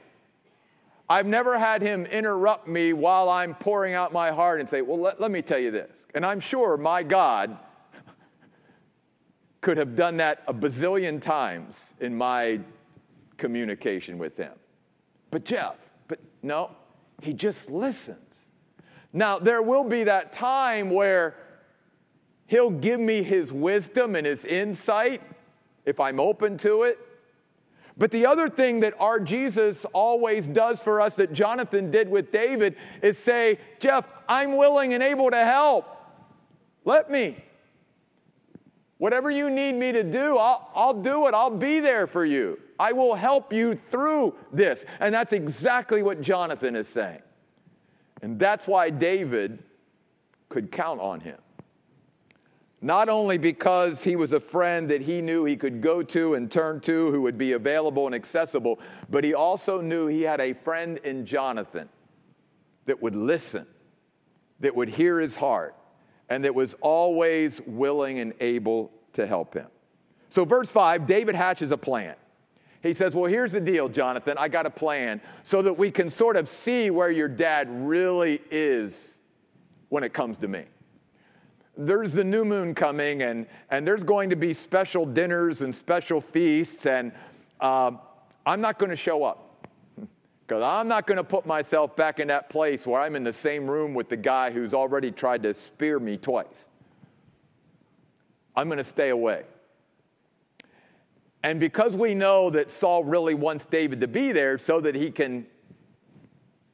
I've 1.09 1.27
never 1.27 1.59
had 1.59 1.83
him 1.83 2.07
interrupt 2.07 2.69
me 2.69 2.93
while 2.93 3.29
I'm 3.29 3.55
pouring 3.55 3.95
out 3.95 4.13
my 4.13 4.31
heart 4.31 4.61
and 4.61 4.69
say, 4.69 4.83
Well, 4.83 5.01
let, 5.01 5.21
let 5.21 5.31
me 5.31 5.43
tell 5.43 5.59
you 5.59 5.71
this. 5.71 5.91
And 6.15 6.25
I'm 6.25 6.39
sure 6.39 6.77
my 6.77 7.03
God 7.03 7.59
could 9.61 9.77
have 9.77 9.97
done 9.97 10.19
that 10.19 10.43
a 10.47 10.55
bazillion 10.55 11.21
times 11.21 11.95
in 12.01 12.15
my 12.15 12.61
communication 13.37 14.19
with 14.19 14.37
him. 14.37 14.53
But 15.31 15.45
Jeff, 15.45 15.77
but 16.09 16.19
no, 16.43 16.71
he 17.23 17.33
just 17.33 17.71
listens. 17.71 18.30
Now, 19.13 19.39
there 19.39 19.63
will 19.63 19.85
be 19.85 20.05
that 20.05 20.33
time 20.33 20.91
where 20.91 21.35
He'll 22.47 22.71
give 22.71 23.01
me 23.01 23.23
His 23.23 23.53
wisdom 23.53 24.17
and 24.17 24.27
His 24.27 24.45
insight 24.45 25.23
if 25.85 26.01
I'm 26.01 26.21
open 26.21 26.59
to 26.59 26.85
it. 26.85 26.99
But 27.97 28.11
the 28.13 28.27
other 28.27 28.49
thing 28.49 28.81
that 28.81 28.95
our 28.99 29.21
Jesus 29.21 29.85
always 29.93 30.47
does 30.47 30.83
for 30.83 31.01
us, 31.01 31.17
that 31.17 31.33
Jonathan 31.33 31.91
did 31.91 32.09
with 32.09 32.33
David, 32.33 32.77
is 33.03 33.19
say, 33.19 33.59
Jeff, 33.79 34.07
I'm 34.29 34.57
willing 34.57 34.95
and 34.95 35.03
able 35.03 35.31
to 35.31 35.45
help. 35.45 35.87
Let 36.85 37.11
me. 37.11 37.37
Whatever 38.97 39.31
you 39.31 39.51
need 39.51 39.75
me 39.75 39.93
to 39.93 40.03
do, 40.03 40.39
I'll, 40.39 40.71
I'll 40.75 41.03
do 41.03 41.27
it. 41.27 41.35
I'll 41.35 41.51
be 41.57 41.81
there 41.81 42.07
for 42.07 42.25
you. 42.25 42.59
I 42.79 42.93
will 42.93 43.15
help 43.15 43.53
you 43.53 43.75
through 43.75 44.35
this. 44.53 44.85
And 45.01 45.15
that's 45.15 45.33
exactly 45.33 46.03
what 46.03 46.21
Jonathan 46.21 46.77
is 46.77 46.89
saying. 46.89 47.21
And 48.23 48.39
that's 48.39 48.67
why 48.67 48.91
David 48.91 49.63
could 50.49 50.71
count 50.71 51.01
on 51.01 51.21
him. 51.21 51.39
Not 52.83 53.09
only 53.09 53.37
because 53.37 54.05
he 54.05 54.17
was 54.17 54.33
a 54.33 54.41
friend 54.41 54.91
that 54.91 55.03
he 55.03 55.21
knew 55.21 55.45
he 55.45 55.57
could 55.57 55.83
go 55.83 56.03
to 56.03 56.35
and 56.35 56.51
turn 56.51 56.81
to, 56.81 57.11
who 57.11 57.21
would 57.23 57.37
be 57.37 57.53
available 57.53 58.07
and 58.07 58.15
accessible, 58.15 58.79
but 59.11 59.23
he 59.23 59.35
also 59.35 59.81
knew 59.81 60.07
he 60.07 60.23
had 60.23 60.41
a 60.41 60.55
friend 60.55 60.99
in 60.99 61.27
Jonathan 61.27 61.89
that 62.87 63.01
would 63.03 63.15
listen, 63.15 63.67
that 64.61 64.75
would 64.75 64.89
hear 64.89 65.21
his 65.21 65.37
heart, 65.37 65.75
and 66.31 66.45
that 66.45 66.55
was 66.55 66.75
always 66.81 67.61
willing 67.67 68.19
and 68.19 68.33
able 68.41 68.91
to 69.13 69.27
help 69.27 69.53
him. 69.53 69.67
So, 70.31 70.45
verse 70.45 70.71
5, 70.71 71.07
David 71.07 71.35
hatches 71.35 71.73
a 71.73 71.77
plan. 71.77 72.15
He 72.83 72.95
says, 72.95 73.15
Well, 73.15 73.31
here's 73.31 73.53
the 73.53 73.61
deal, 73.61 73.89
Jonathan. 73.89 74.37
I 74.39 74.49
got 74.49 74.67
a 74.67 74.71
plan 74.71 75.21
so 75.45 75.63
that 75.63 75.75
we 75.75 75.91
can 75.91 76.11
sort 76.11 76.37
of 76.37 76.49
see 76.49 76.91
where 76.91 77.11
your 77.11 77.29
dad 77.29 77.69
really 77.71 78.41
is 78.51 79.19
when 79.91 80.03
it 80.03 80.13
comes 80.13 80.39
to 80.39 80.49
me. 80.49 80.65
There's 81.77 82.13
the 82.13 82.25
new 82.25 82.45
moon 82.45 82.75
coming, 82.75 83.23
and, 83.23 83.47
and 83.71 83.87
there's 83.87 84.03
going 84.03 84.31
to 84.31 84.37
be 84.37 84.55
special 84.55 85.07
dinners 85.07 85.63
and 85.63 85.75
special 85.75 86.21
feasts, 86.21 86.87
and 86.87 87.13
uh, 87.61 87.93
I'm 88.45 88.61
not 88.61 88.79
going 88.79 88.91
to 88.91 88.97
show 88.97 89.25
up 89.25 89.67
because 90.47 90.63
I'm 90.63 90.89
not 90.89 91.07
going 91.07 91.17
to 91.17 91.25
put 91.25 91.47
myself 91.47 91.97
back 91.97 92.19
in 92.19 92.29
that 92.29 92.49
place 92.49 92.87
where 92.87 93.01
I'm 93.01 93.15
in 93.15 93.25
the 93.25 93.33
same 93.33 93.69
room 93.71 93.95
with 93.95 94.09
the 94.09 94.17
guy 94.17 94.51
who's 94.51 94.75
already 94.75 95.11
tried 95.11 95.43
to 95.45 95.55
spear 95.55 95.99
me 95.99 96.17
twice. 96.17 96.69
I'm 98.57 98.69
going 98.69 98.79
to 98.79 98.85
stay 98.85 99.11
away. 99.11 99.45
And 101.43 101.59
because 101.59 101.97
we 101.97 102.15
know 102.15 102.51
that 102.51 102.71
Saul 102.71 103.05
really 103.05 103.35
wants 103.35 103.65
David 103.65 104.01
to 104.03 104.09
be 104.09 104.33
there 104.33 104.59
so 104.59 104.81
that 104.81 104.95
he 104.95 105.11
can 105.11 105.47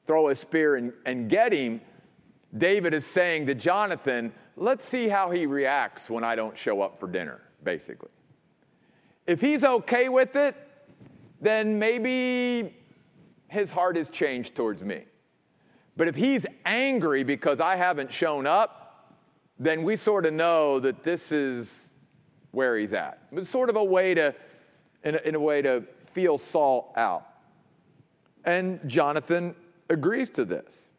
throw 0.06 0.28
a 0.28 0.34
spear 0.34 0.76
and, 0.76 0.92
and 1.04 1.28
get 1.28 1.52
him, 1.52 1.80
David 2.56 2.94
is 2.94 3.06
saying 3.06 3.46
to 3.46 3.54
Jonathan, 3.54 4.32
let's 4.56 4.84
see 4.84 5.08
how 5.08 5.30
he 5.30 5.46
reacts 5.46 6.10
when 6.10 6.24
I 6.24 6.34
don't 6.34 6.56
show 6.56 6.80
up 6.80 6.98
for 6.98 7.08
dinner, 7.08 7.40
basically. 7.62 8.08
If 9.26 9.40
he's 9.40 9.64
okay 9.64 10.08
with 10.08 10.36
it, 10.36 10.56
then 11.40 11.78
maybe 11.78 12.74
his 13.48 13.70
heart 13.70 13.96
has 13.96 14.08
changed 14.08 14.54
towards 14.54 14.82
me. 14.82 15.04
But 15.96 16.08
if 16.08 16.16
he's 16.16 16.44
angry 16.64 17.22
because 17.24 17.60
I 17.60 17.76
haven't 17.76 18.12
shown 18.12 18.46
up, 18.46 19.14
then 19.58 19.82
we 19.82 19.96
sort 19.96 20.26
of 20.26 20.34
know 20.34 20.78
that 20.80 21.02
this 21.02 21.32
is 21.32 21.88
where 22.50 22.76
he's 22.76 22.92
at. 22.92 23.22
It's 23.32 23.50
sort 23.50 23.70
of 23.70 23.76
a 23.76 23.84
way 23.84 24.14
to, 24.14 24.34
in 25.06 25.14
a, 25.14 25.18
in 25.18 25.34
a 25.34 25.40
way 25.40 25.62
to 25.62 25.84
feel 26.12 26.36
Saul 26.36 26.92
out. 26.96 27.24
And 28.44 28.80
Jonathan 28.86 29.54
agrees 29.88 30.30
to 30.30 30.44
this. 30.44 30.90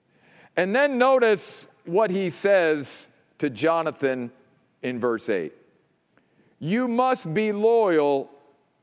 And 0.56 0.76
then 0.76 0.98
notice 0.98 1.68
what 1.86 2.10
he 2.10 2.30
says 2.30 3.08
to 3.38 3.50
Jonathan 3.50 4.32
in 4.82 4.98
verse 4.98 5.30
8 5.30 5.54
You 6.60 6.88
must 6.88 7.32
be 7.34 7.52
loyal 7.52 8.32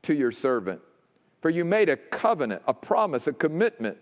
to 0.03 0.13
your 0.13 0.31
servant, 0.31 0.81
for 1.41 1.49
you 1.49 1.65
made 1.65 1.89
a 1.89 1.97
covenant, 1.97 2.61
a 2.67 2.73
promise, 2.73 3.27
a 3.27 3.33
commitment 3.33 3.97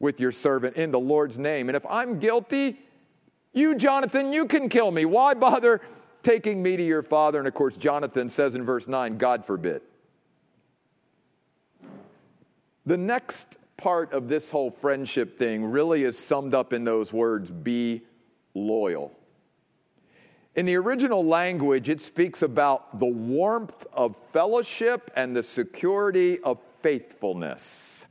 with 0.00 0.20
your 0.20 0.32
servant 0.32 0.76
in 0.76 0.90
the 0.90 1.00
Lord's 1.00 1.38
name. 1.38 1.68
And 1.68 1.76
if 1.76 1.86
I'm 1.86 2.18
guilty, 2.18 2.78
you, 3.52 3.76
Jonathan, 3.76 4.32
you 4.32 4.46
can 4.46 4.68
kill 4.68 4.90
me. 4.90 5.04
Why 5.04 5.34
bother 5.34 5.80
taking 6.22 6.62
me 6.62 6.76
to 6.76 6.82
your 6.82 7.02
father? 7.02 7.38
And 7.38 7.46
of 7.48 7.54
course, 7.54 7.76
Jonathan 7.76 8.28
says 8.28 8.54
in 8.54 8.64
verse 8.64 8.88
9, 8.88 9.18
God 9.18 9.44
forbid. 9.44 9.82
The 12.88 12.96
next 12.96 13.58
part 13.76 14.14
of 14.14 14.28
this 14.28 14.48
whole 14.48 14.70
friendship 14.70 15.38
thing 15.38 15.62
really 15.62 16.04
is 16.04 16.18
summed 16.18 16.54
up 16.54 16.72
in 16.72 16.84
those 16.84 17.12
words 17.12 17.50
be 17.50 18.00
loyal. 18.54 19.12
In 20.54 20.64
the 20.64 20.74
original 20.76 21.22
language, 21.22 21.90
it 21.90 22.00
speaks 22.00 22.40
about 22.40 22.98
the 22.98 23.04
warmth 23.04 23.86
of 23.92 24.16
fellowship 24.32 25.10
and 25.16 25.36
the 25.36 25.42
security 25.42 26.40
of 26.40 26.60
faithfulness. 26.80 28.06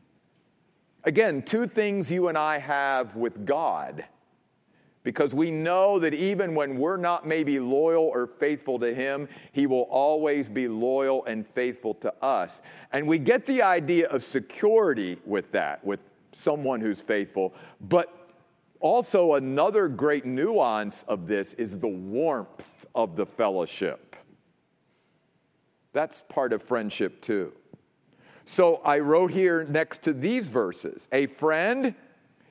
Again, 1.03 1.41
two 1.41 1.65
things 1.65 2.11
you 2.11 2.27
and 2.27 2.37
I 2.37 2.59
have 2.59 3.15
with 3.15 3.47
God. 3.47 4.05
Because 5.07 5.33
we 5.33 5.51
know 5.51 5.99
that 5.99 6.13
even 6.13 6.53
when 6.53 6.77
we're 6.77 6.97
not 6.97 7.25
maybe 7.25 7.61
loyal 7.61 8.03
or 8.03 8.27
faithful 8.27 8.77
to 8.79 8.93
Him, 8.93 9.29
He 9.53 9.65
will 9.65 9.87
always 9.89 10.49
be 10.49 10.67
loyal 10.67 11.23
and 11.23 11.47
faithful 11.47 11.93
to 11.93 12.13
us. 12.21 12.61
And 12.91 13.07
we 13.07 13.17
get 13.17 13.45
the 13.45 13.61
idea 13.61 14.09
of 14.09 14.21
security 14.21 15.17
with 15.25 15.49
that, 15.53 15.81
with 15.85 16.01
someone 16.33 16.81
who's 16.81 16.99
faithful. 16.99 17.53
But 17.79 18.13
also, 18.81 19.35
another 19.35 19.87
great 19.87 20.25
nuance 20.25 21.05
of 21.07 21.25
this 21.25 21.53
is 21.53 21.79
the 21.79 21.87
warmth 21.87 22.85
of 22.93 23.15
the 23.15 23.25
fellowship. 23.25 24.17
That's 25.93 26.21
part 26.27 26.51
of 26.51 26.61
friendship, 26.61 27.21
too. 27.21 27.53
So 28.43 28.81
I 28.83 28.99
wrote 28.99 29.31
here 29.31 29.63
next 29.63 30.01
to 30.01 30.11
these 30.11 30.49
verses 30.49 31.07
a 31.13 31.27
friend 31.27 31.95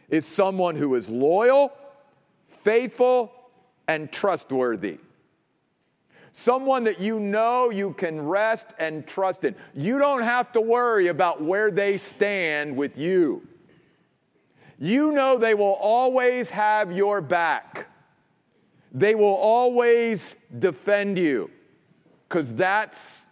is 0.08 0.24
someone 0.24 0.76
who 0.76 0.94
is 0.94 1.10
loyal, 1.10 1.70
faithful, 2.48 3.32
and 3.88 4.10
trustworthy. 4.10 4.98
Someone 6.32 6.84
that 6.84 7.00
you 7.00 7.18
know 7.18 7.70
you 7.70 7.92
can 7.94 8.20
rest 8.20 8.68
and 8.78 9.06
trust 9.06 9.44
in. 9.44 9.54
You 9.74 9.98
don't 9.98 10.22
have 10.22 10.52
to 10.52 10.60
worry 10.60 11.08
about 11.08 11.42
where 11.42 11.70
they 11.70 11.96
stand 11.96 12.76
with 12.76 12.98
you. 12.98 13.46
You 14.78 15.12
know 15.12 15.38
they 15.38 15.54
will 15.54 15.78
always 15.80 16.50
have 16.50 16.92
your 16.92 17.22
back. 17.22 17.88
They 18.92 19.14
will 19.14 19.34
always 19.34 20.36
defend 20.58 21.18
you 21.18 21.50
because 22.28 22.52
that's 22.52 23.22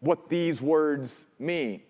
what 0.00 0.28
these 0.28 0.60
words 0.60 1.18
mean. 1.38 1.80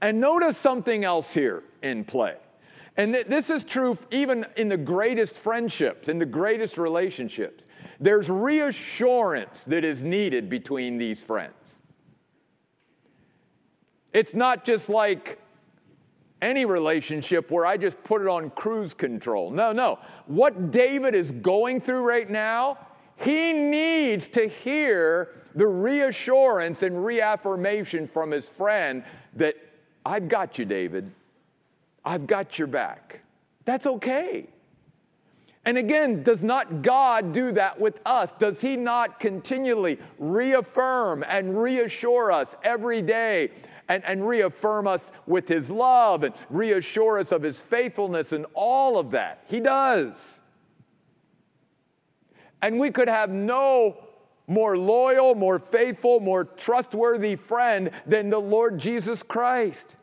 And 0.00 0.20
notice 0.20 0.58
something 0.58 1.04
else 1.04 1.32
here 1.32 1.62
in 1.82 2.04
play. 2.04 2.36
And 2.96 3.12
th- 3.12 3.26
this 3.26 3.50
is 3.50 3.64
true 3.64 3.98
even 4.10 4.46
in 4.56 4.68
the 4.68 4.76
greatest 4.76 5.36
friendships, 5.36 6.08
in 6.08 6.18
the 6.18 6.26
greatest 6.26 6.78
relationships. 6.78 7.66
There's 8.00 8.28
reassurance 8.28 9.64
that 9.64 9.84
is 9.84 10.02
needed 10.02 10.48
between 10.48 10.98
these 10.98 11.22
friends. 11.22 11.54
It's 14.12 14.34
not 14.34 14.64
just 14.64 14.88
like 14.88 15.38
any 16.40 16.64
relationship 16.64 17.50
where 17.50 17.66
I 17.66 17.76
just 17.76 18.02
put 18.04 18.22
it 18.22 18.28
on 18.28 18.50
cruise 18.50 18.94
control. 18.94 19.50
No, 19.50 19.72
no. 19.72 19.98
What 20.26 20.70
David 20.70 21.14
is 21.14 21.32
going 21.32 21.80
through 21.80 22.02
right 22.02 22.28
now, 22.28 22.78
he 23.16 23.52
needs 23.52 24.28
to 24.28 24.48
hear 24.48 25.42
the 25.54 25.66
reassurance 25.66 26.82
and 26.82 27.04
reaffirmation 27.04 28.06
from 28.06 28.30
his 28.30 28.48
friend 28.48 29.04
that 29.34 29.56
I've 30.04 30.28
got 30.28 30.58
you, 30.58 30.66
David. 30.66 31.10
I've 32.06 32.28
got 32.28 32.56
your 32.58 32.68
back. 32.68 33.20
That's 33.64 33.84
okay. 33.84 34.46
And 35.64 35.76
again, 35.76 36.22
does 36.22 36.44
not 36.44 36.82
God 36.82 37.32
do 37.32 37.50
that 37.52 37.80
with 37.80 38.00
us? 38.06 38.32
Does 38.38 38.60
He 38.60 38.76
not 38.76 39.18
continually 39.18 39.98
reaffirm 40.16 41.24
and 41.28 41.60
reassure 41.60 42.30
us 42.30 42.54
every 42.62 43.02
day 43.02 43.50
and, 43.88 44.04
and 44.04 44.26
reaffirm 44.26 44.86
us 44.86 45.10
with 45.26 45.48
His 45.48 45.68
love 45.68 46.22
and 46.22 46.32
reassure 46.48 47.18
us 47.18 47.32
of 47.32 47.42
His 47.42 47.60
faithfulness 47.60 48.30
and 48.30 48.46
all 48.54 48.96
of 48.96 49.10
that? 49.10 49.42
He 49.48 49.58
does. 49.58 50.40
And 52.62 52.78
we 52.78 52.92
could 52.92 53.08
have 53.08 53.30
no 53.30 53.96
more 54.46 54.78
loyal, 54.78 55.34
more 55.34 55.58
faithful, 55.58 56.20
more 56.20 56.44
trustworthy 56.44 57.34
friend 57.34 57.90
than 58.06 58.30
the 58.30 58.38
Lord 58.38 58.78
Jesus 58.78 59.24
Christ. 59.24 59.96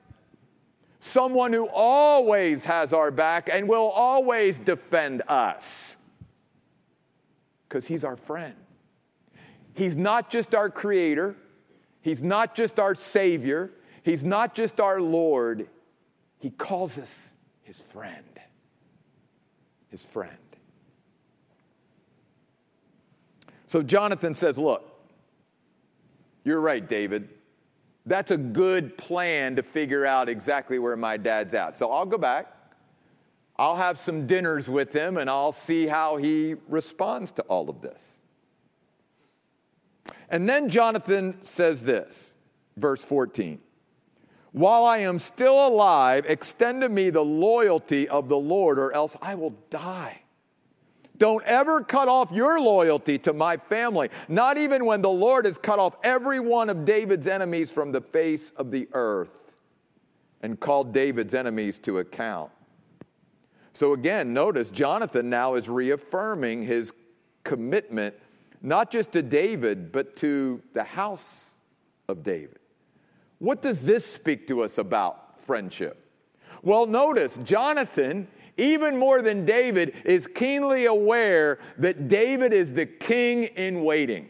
Someone 1.06 1.52
who 1.52 1.68
always 1.68 2.63
has 2.63 2.94
our 2.94 3.12
back 3.12 3.50
and 3.52 3.68
will 3.68 3.89
always 3.89 4.58
defend 4.58 5.22
us 5.28 5.98
because 7.68 7.86
he's 7.86 8.06
our 8.06 8.16
friend. 8.16 8.54
He's 9.74 9.98
not 9.98 10.30
just 10.30 10.56
our 10.56 10.70
creator, 10.70 11.36
he's 12.00 12.24
not 12.24 12.56
just 12.56 12.80
our 12.80 12.96
savior, 12.96 13.72
he's 14.04 14.24
not 14.24 14.56
just 14.56 14.80
our 14.80 15.02
Lord, 15.02 15.68
he 16.39 16.50
calls 16.52 16.98
us 16.98 17.34
his 17.63 17.78
friend. 17.78 18.24
His 19.89 20.06
friend. 20.06 20.38
So 23.68 23.84
Jonathan 23.84 24.36
says, 24.36 24.58
Look, 24.58 24.89
you're 26.46 26.62
right, 26.62 26.88
David. 26.88 27.28
That's 28.06 28.32
a 28.32 28.38
good 28.38 28.98
plan 28.98 29.56
to 29.56 29.63
figure 29.63 30.06
out 30.06 30.28
exactly 30.28 30.78
where 30.78 30.98
my 30.98 31.18
dad's 31.18 31.54
at. 31.54 31.78
So 31.78 31.92
I'll 31.92 32.06
go 32.06 32.18
back. 32.18 32.54
I'll 33.56 33.76
have 33.76 34.00
some 34.00 34.26
dinners 34.28 34.70
with 34.70 34.94
him 34.94 35.18
and 35.18 35.30
I'll 35.30 35.52
see 35.52 35.88
how 35.88 36.18
he 36.18 36.56
responds 36.68 37.32
to 37.34 37.44
all 37.44 37.70
of 37.70 37.82
this. 37.82 38.20
And 40.30 40.50
then 40.50 40.68
Jonathan 40.68 41.36
says 41.42 41.84
this, 41.84 42.34
verse 42.76 43.04
14 43.04 43.60
While 44.52 44.84
I 44.86 44.98
am 45.00 45.20
still 45.20 45.68
alive, 45.68 46.26
extend 46.28 46.82
to 46.82 46.89
me 46.89 47.10
the 47.10 47.24
loyalty 47.24 48.10
of 48.10 48.28
the 48.28 48.38
Lord, 48.38 48.80
or 48.80 48.92
else 48.94 49.16
I 49.22 49.36
will 49.36 49.56
die. 49.70 50.23
Don't 51.17 51.43
ever 51.45 51.82
cut 51.82 52.08
off 52.08 52.32
your 52.32 52.60
loyalty 52.60 53.17
to 53.19 53.34
my 53.34 53.58
family, 53.58 54.10
not 54.28 54.58
even 54.58 54.86
when 54.86 55.02
the 55.02 55.10
Lord 55.10 55.45
has 55.45 55.58
cut 55.58 55.80
off 55.80 55.95
every 56.04 56.39
one 56.39 56.69
of 56.69 56.86
David's 56.86 57.28
enemies 57.28 57.71
from 57.71 57.91
the 57.91 58.02
face 58.02 58.52
of 58.58 58.71
the 58.71 58.88
earth 58.93 59.52
and 60.41 60.60
called 60.60 60.93
David's 60.93 61.34
enemies 61.34 61.78
to 61.80 61.99
account. 61.99 62.52
So 63.73 63.93
again, 63.93 64.34
notice 64.34 64.69
Jonathan 64.69 65.30
now 65.30 65.56
is 65.56 65.69
reaffirming 65.69 66.63
his 66.63 66.93
commitment 67.43 68.15
not 68.63 68.89
just 68.89 69.12
to 69.12 69.21
David, 69.21 69.91
but 69.91 70.15
to 70.15 70.62
the 70.73 70.84
house 70.84 71.49
of 72.08 72.23
David. 72.23 72.60
What 73.39 73.62
does 73.62 73.86
this 73.86 74.06
speak 74.06 74.47
to 74.47 74.63
us 74.63 74.78
about 74.78 75.39
friendship? 75.41 75.99
Well, 76.62 76.86
notice 76.86 77.38
Jonathan 77.43 78.28
even 78.58 78.98
more 78.98 79.22
than 79.22 79.46
David, 79.46 79.96
is 80.06 80.28
keenly 80.28 80.86
aware 80.86 81.60
that 81.78 82.08
David 82.08 82.54
is 82.54 82.74
the 82.74 82.86
king 82.86 83.44
in 83.44 83.84
waiting. 83.84 84.30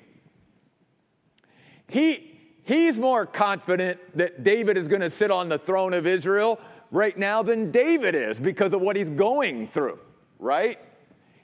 He, 1.87 2.39
he's 2.63 2.97
more 2.97 3.25
confident 3.25 3.99
that 4.15 4.43
David 4.43 4.77
is 4.77 4.87
going 4.87 5.01
to 5.01 5.09
sit 5.09 5.31
on 5.31 5.49
the 5.49 5.57
throne 5.57 5.93
of 5.93 6.07
Israel 6.07 6.59
right 6.91 7.17
now 7.17 7.43
than 7.43 7.71
David 7.71 8.15
is 8.15 8.39
because 8.39 8.73
of 8.73 8.81
what 8.81 8.95
he's 8.95 9.09
going 9.09 9.67
through, 9.67 9.99
right? 10.39 10.79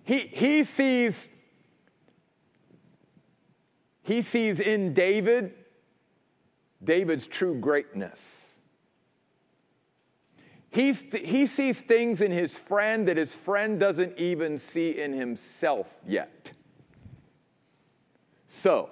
He, 0.03 0.19
he 0.19 0.63
sees 0.63 1.29
He 4.01 4.23
sees 4.23 4.59
in 4.59 4.95
David 4.95 5.53
David's 6.83 7.27
true 7.27 7.53
greatness. 7.53 8.48
He's, 10.71 11.01
he 11.13 11.45
sees 11.47 11.81
things 11.81 12.21
in 12.21 12.31
his 12.31 12.57
friend 12.57 13.07
that 13.07 13.17
his 13.17 13.33
friend 13.33 13.79
doesn't 13.79 14.17
even 14.17 14.57
see 14.59 14.99
in 14.99 15.13
himself 15.13 15.87
yet. 16.05 16.51
So, 18.47 18.89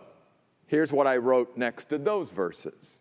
here's 0.65 0.91
what 0.91 1.07
I 1.07 1.17
wrote 1.17 1.55
next 1.55 1.89
to 1.89 1.97
those 1.97 2.31
verses 2.31 2.99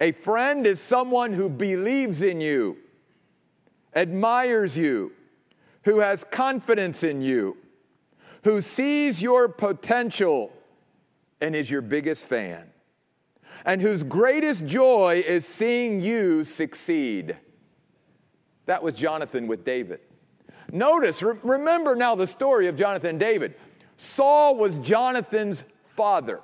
A 0.00 0.12
friend 0.12 0.66
is 0.66 0.80
someone 0.80 1.32
who 1.32 1.48
believes 1.48 2.22
in 2.22 2.40
you, 2.40 2.78
admires 3.94 4.76
you, 4.76 5.12
who 5.84 6.00
has 6.00 6.24
confidence 6.24 7.04
in 7.04 7.22
you, 7.22 7.56
who 8.42 8.60
sees 8.60 9.22
your 9.22 9.48
potential 9.48 10.52
and 11.40 11.54
is 11.54 11.70
your 11.70 11.82
biggest 11.82 12.26
fan, 12.26 12.64
and 13.64 13.80
whose 13.80 14.02
greatest 14.02 14.66
joy 14.66 15.22
is 15.24 15.46
seeing 15.46 16.00
you 16.00 16.44
succeed. 16.44 17.36
That 18.66 18.82
was 18.82 18.94
Jonathan 18.94 19.46
with 19.46 19.64
David. 19.64 20.00
Notice, 20.70 21.22
re- 21.22 21.36
remember 21.42 21.96
now 21.96 22.14
the 22.14 22.26
story 22.26 22.66
of 22.68 22.76
Jonathan 22.76 23.10
and 23.10 23.20
David. 23.20 23.54
Saul 23.96 24.56
was 24.56 24.78
Jonathan's 24.78 25.64
father. 25.96 26.40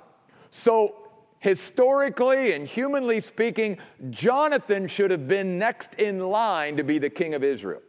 So, 0.51 0.95
historically 1.39 2.53
and 2.53 2.67
humanly 2.67 3.21
speaking, 3.21 3.77
Jonathan 4.09 4.87
should 4.87 5.11
have 5.11 5.27
been 5.27 5.57
next 5.57 5.95
in 5.95 6.19
line 6.19 6.77
to 6.77 6.83
be 6.83 6.99
the 6.99 7.09
king 7.09 7.33
of 7.33 7.43
Israel. 7.43 7.81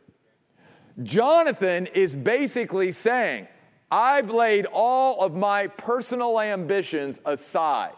Jonathan 1.03 1.87
is 1.87 2.15
basically 2.17 2.93
saying, 2.93 3.49
I've 3.91 4.31
laid 4.31 4.67
all 4.67 5.21
of 5.21 5.35
my 5.35 5.67
personal 5.67 6.41
ambitions 6.41 7.19
aside. 7.25 7.95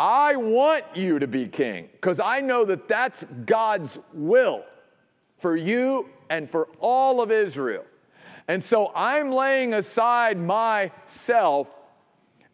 I 0.00 0.36
want 0.36 0.84
you 0.94 1.18
to 1.18 1.26
be 1.26 1.46
king 1.46 1.88
because 1.92 2.20
I 2.20 2.40
know 2.40 2.64
that 2.64 2.88
that's 2.88 3.24
God's 3.44 3.98
will 4.12 4.64
for 5.38 5.56
you 5.56 6.08
and 6.28 6.48
for 6.48 6.68
all 6.80 7.20
of 7.20 7.30
Israel. 7.30 7.84
And 8.48 8.62
so 8.62 8.92
I'm 8.94 9.30
laying 9.30 9.74
aside 9.74 10.38
myself 10.38 11.74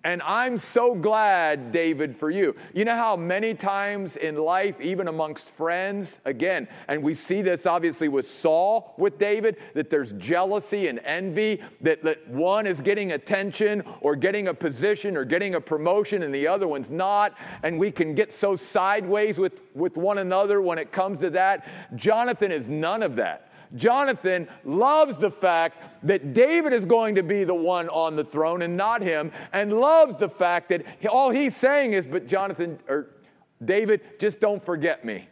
and 0.05 0.21
I'm 0.23 0.59
so 0.59 0.95
glad, 0.95 1.73
David, 1.73 2.14
for 2.14 2.31
you. 2.31 2.55
You 2.75 2.85
know 2.85 2.95
how 2.95 3.17
many 3.17 3.55
times 3.55 4.17
in 4.17 4.37
life, 4.37 4.79
even 4.81 5.09
amongst 5.09 5.49
friends, 5.49 6.21
again, 6.27 6.69
and 6.88 7.03
we 7.03 7.14
see 7.14 7.40
this 7.40 7.64
obviously 7.64 8.09
with 8.09 8.29
Saul 8.29 8.95
with 8.99 9.19
David, 9.19 9.57
that 9.73 9.88
there's 9.88 10.12
jealousy 10.12 10.88
and 10.88 11.01
envy, 11.05 11.62
that, 11.81 12.03
that 12.03 12.29
one 12.29 12.67
is 12.67 12.81
getting 12.81 13.12
attention 13.12 13.83
or 14.03 14.14
getting 14.14 14.49
a 14.49 14.55
position 14.55 15.17
or 15.17 15.25
getting 15.25 15.55
a 15.55 15.61
promotion 15.61 16.23
and 16.23 16.35
the 16.35 16.47
other 16.47 16.69
one's 16.69 16.90
not. 16.90 17.35
And 17.62 17.79
we 17.79 17.90
can 17.90 18.14
get 18.14 18.31
so 18.33 18.57
sideways 18.57 19.38
with, 19.38 19.62
with 19.75 19.97
one 19.97 20.19
another 20.19 20.61
when 20.61 20.77
it 20.77 20.93
comes 20.93 21.21
to 21.21 21.31
that. 21.31 21.67
Jonathan 21.97 22.53
is 22.53 22.69
none 22.69 23.03
of 23.03 23.17
that. 23.17 23.49
Jonathan 23.75 24.49
loves 24.65 25.17
the 25.17 25.31
fact 25.31 25.83
that 26.05 26.33
David 26.33 26.73
is 26.73 26.85
going 26.85 27.15
to 27.17 27.23
be 27.23 27.45
the 27.45 27.55
one 27.55 27.89
on 27.89 28.17
the 28.17 28.25
throne 28.25 28.63
and 28.63 28.77
not 28.77 29.03
him, 29.03 29.33
and 29.53 29.73
loves 29.73 30.17
the 30.17 30.29
fact 30.29 30.69
that 30.69 30.85
all 31.11 31.31
he's 31.31 31.57
saying 31.57 31.93
is, 31.93 32.07
but 32.07 32.27
Jonathan 32.27 32.79
or 32.89 33.09
David, 33.65 34.01
just 34.19 34.41
don't 34.41 34.65
forget 34.65 35.05
me. 35.05 35.29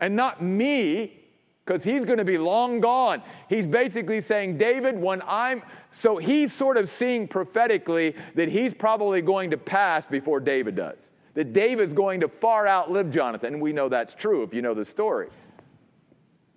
And 0.00 0.16
not 0.16 0.42
me, 0.42 1.22
because 1.64 1.82
he's 1.82 2.04
going 2.04 2.18
to 2.18 2.24
be 2.24 2.38
long 2.38 2.80
gone. 2.80 3.22
He's 3.48 3.66
basically 3.66 4.20
saying, 4.20 4.58
David, 4.58 4.96
when 4.96 5.22
I'm, 5.26 5.62
so 5.90 6.16
he's 6.16 6.52
sort 6.52 6.76
of 6.76 6.88
seeing 6.88 7.26
prophetically 7.26 8.14
that 8.34 8.48
he's 8.48 8.72
probably 8.72 9.20
going 9.20 9.50
to 9.50 9.56
pass 9.56 10.06
before 10.06 10.38
David 10.38 10.76
does. 10.76 10.98
That 11.34 11.52
David's 11.52 11.92
going 11.92 12.20
to 12.20 12.28
far 12.28 12.66
outlive 12.66 13.10
Jonathan. 13.10 13.60
We 13.60 13.72
know 13.72 13.88
that's 13.88 14.14
true 14.14 14.42
if 14.42 14.54
you 14.54 14.62
know 14.62 14.74
the 14.74 14.84
story. 14.84 15.28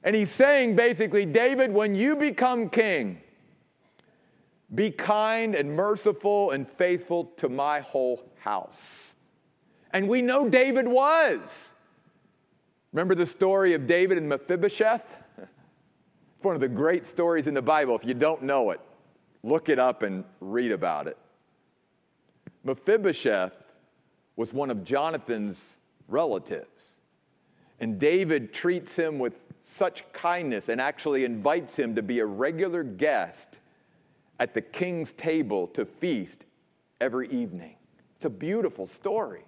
And 0.03 0.15
he's 0.15 0.31
saying 0.31 0.75
basically, 0.75 1.25
David, 1.25 1.73
when 1.73 1.95
you 1.95 2.15
become 2.15 2.69
king, 2.69 3.21
be 4.73 4.91
kind 4.91 5.55
and 5.55 5.75
merciful 5.75 6.51
and 6.51 6.67
faithful 6.67 7.25
to 7.37 7.49
my 7.49 7.79
whole 7.79 8.23
house. 8.39 9.13
And 9.91 10.07
we 10.07 10.21
know 10.21 10.47
David 10.47 10.87
was. 10.87 11.69
Remember 12.93 13.15
the 13.15 13.25
story 13.25 13.73
of 13.73 13.87
David 13.87 14.17
and 14.17 14.29
Mephibosheth? 14.29 15.05
It's 15.37 16.43
one 16.45 16.55
of 16.55 16.61
the 16.61 16.67
great 16.67 17.05
stories 17.05 17.47
in 17.47 17.53
the 17.53 17.61
Bible. 17.61 17.95
If 17.95 18.05
you 18.05 18.13
don't 18.13 18.43
know 18.43 18.71
it, 18.71 18.79
look 19.43 19.67
it 19.67 19.79
up 19.79 20.03
and 20.03 20.23
read 20.39 20.71
about 20.71 21.07
it. 21.07 21.17
Mephibosheth 22.63 23.53
was 24.35 24.53
one 24.53 24.69
of 24.69 24.83
Jonathan's 24.83 25.77
relatives. 26.07 26.95
And 27.79 27.99
David 27.99 28.53
treats 28.53 28.95
him 28.95 29.19
with 29.19 29.33
such 29.69 30.03
kindness 30.13 30.67
and 30.67 30.81
actually 30.81 31.25
invites 31.25 31.77
him 31.77 31.95
to 31.95 32.01
be 32.01 32.19
a 32.19 32.25
regular 32.25 32.83
guest 32.83 33.59
at 34.39 34.53
the 34.53 34.61
king's 34.61 35.11
table 35.13 35.67
to 35.67 35.85
feast 35.85 36.45
every 36.99 37.29
evening. 37.29 37.75
It's 38.15 38.25
a 38.25 38.29
beautiful 38.29 38.87
story. 38.87 39.43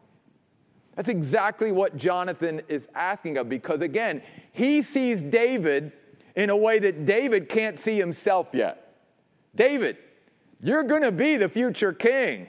That's 0.96 1.10
exactly 1.10 1.72
what 1.72 1.98
Jonathan 1.98 2.62
is 2.68 2.88
asking 2.94 3.38
of 3.38 3.50
because, 3.50 3.82
again, 3.82 4.22
he 4.52 4.82
sees 4.82 5.22
David 5.22 5.92
in 6.36 6.50
a 6.50 6.56
way 6.56 6.80
that 6.80 7.06
David 7.06 7.50
can't 7.50 7.80
see 7.80 7.98
himself 7.98 8.48
yet. 8.54 8.94
David, 9.56 9.98
you're 10.62 10.84
going 10.84 11.02
to 11.02 11.12
be 11.12 11.36
the 11.36 11.50
future 11.50 11.94
king. 11.94 12.48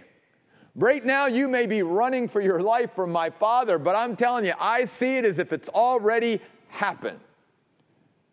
Right 0.74 1.04
now, 1.04 1.26
you 1.26 1.48
may 1.48 1.66
be 1.66 1.82
running 1.82 2.28
for 2.28 2.40
your 2.40 2.60
life 2.60 2.94
from 2.94 3.12
my 3.12 3.30
father, 3.30 3.78
but 3.78 3.96
I'm 3.96 4.14
telling 4.16 4.44
you, 4.44 4.54
I 4.58 4.84
see 4.84 5.16
it 5.16 5.24
as 5.24 5.38
if 5.38 5.52
it's 5.52 5.68
already 5.70 6.40
happened. 6.68 7.20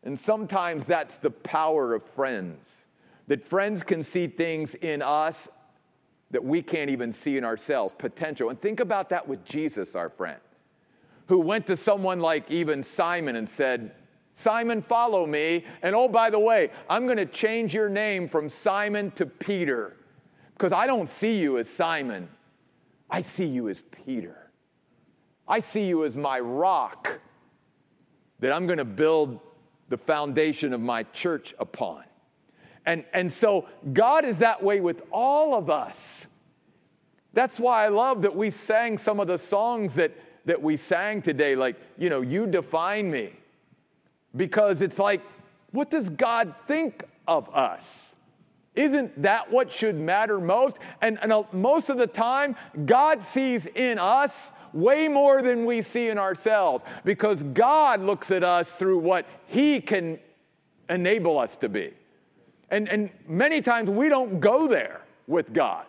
And 0.03 0.17
sometimes 0.17 0.85
that's 0.85 1.17
the 1.17 1.31
power 1.31 1.93
of 1.93 2.03
friends, 2.03 2.85
that 3.27 3.43
friends 3.43 3.83
can 3.83 4.03
see 4.03 4.27
things 4.27 4.75
in 4.75 5.01
us 5.01 5.47
that 6.31 6.43
we 6.43 6.61
can't 6.61 6.89
even 6.89 7.11
see 7.11 7.37
in 7.37 7.43
ourselves, 7.43 7.95
potential. 7.97 8.49
And 8.49 8.61
think 8.61 8.79
about 8.79 9.09
that 9.09 9.27
with 9.27 9.43
Jesus, 9.45 9.95
our 9.95 10.09
friend, 10.09 10.39
who 11.27 11.39
went 11.39 11.67
to 11.67 11.75
someone 11.75 12.19
like 12.19 12.49
even 12.51 12.83
Simon 12.83 13.35
and 13.35 13.49
said, 13.49 13.91
Simon, 14.35 14.81
follow 14.81 15.25
me. 15.25 15.65
And 15.81 15.95
oh, 15.95 16.07
by 16.07 16.29
the 16.29 16.39
way, 16.39 16.71
I'm 16.89 17.05
going 17.05 17.17
to 17.17 17.25
change 17.25 17.73
your 17.73 17.89
name 17.89 18.29
from 18.29 18.49
Simon 18.49 19.11
to 19.11 19.25
Peter 19.25 19.97
because 20.53 20.71
I 20.71 20.87
don't 20.87 21.09
see 21.09 21.39
you 21.39 21.57
as 21.57 21.69
Simon. 21.69 22.29
I 23.09 23.21
see 23.21 23.45
you 23.45 23.67
as 23.69 23.81
Peter. 24.05 24.51
I 25.47 25.61
see 25.61 25.87
you 25.87 26.05
as 26.05 26.15
my 26.15 26.39
rock 26.39 27.19
that 28.39 28.53
I'm 28.53 28.67
going 28.67 28.77
to 28.77 28.85
build 28.85 29.39
the 29.89 29.97
foundation 29.97 30.73
of 30.73 30.81
my 30.81 31.03
church 31.03 31.53
upon. 31.59 32.03
And, 32.85 33.03
and 33.13 33.31
so 33.31 33.67
God 33.91 34.25
is 34.25 34.37
that 34.39 34.63
way 34.63 34.79
with 34.79 35.03
all 35.11 35.55
of 35.55 35.69
us. 35.69 36.25
That's 37.33 37.59
why 37.59 37.85
I 37.85 37.89
love 37.89 38.23
that 38.23 38.35
we 38.35 38.49
sang 38.49 38.97
some 38.97 39.19
of 39.19 39.27
the 39.27 39.37
songs 39.37 39.95
that, 39.95 40.11
that 40.45 40.61
we 40.61 40.77
sang 40.77 41.21
today, 41.21 41.55
like, 41.55 41.75
you 41.97 42.09
know, 42.09 42.21
you 42.21 42.47
define 42.47 43.11
me. 43.11 43.33
Because 44.35 44.81
it's 44.81 44.99
like, 44.99 45.21
what 45.71 45.91
does 45.91 46.09
God 46.09 46.55
think 46.67 47.03
of 47.27 47.53
us? 47.53 48.15
Isn't 48.75 49.21
that 49.21 49.51
what 49.51 49.71
should 49.71 49.95
matter 49.95 50.39
most? 50.39 50.77
And, 51.01 51.19
and 51.21 51.33
uh, 51.33 51.43
most 51.51 51.89
of 51.89 51.97
the 51.97 52.07
time, 52.07 52.55
God 52.85 53.23
sees 53.23 53.65
in 53.65 53.99
us 53.99 54.51
way 54.73 55.07
more 55.07 55.41
than 55.41 55.65
we 55.65 55.81
see 55.81 56.09
in 56.09 56.17
ourselves 56.17 56.83
because 57.03 57.43
God 57.43 58.01
looks 58.01 58.31
at 58.31 58.43
us 58.43 58.71
through 58.71 58.99
what 58.99 59.25
He 59.47 59.79
can 59.81 60.19
enable 60.89 61.37
us 61.39 61.55
to 61.57 61.69
be. 61.69 61.93
And, 62.69 62.87
and 62.87 63.09
many 63.27 63.61
times 63.61 63.89
we 63.89 64.09
don't 64.09 64.39
go 64.39 64.67
there 64.67 65.01
with 65.27 65.53
God. 65.53 65.85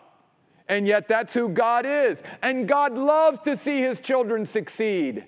And 0.67 0.87
yet 0.87 1.07
that's 1.07 1.33
who 1.33 1.49
God 1.49 1.85
is. 1.85 2.23
And 2.41 2.67
God 2.67 2.93
loves 2.93 3.39
to 3.39 3.57
see 3.57 3.79
His 3.79 3.99
children 3.99 4.45
succeed. 4.45 5.25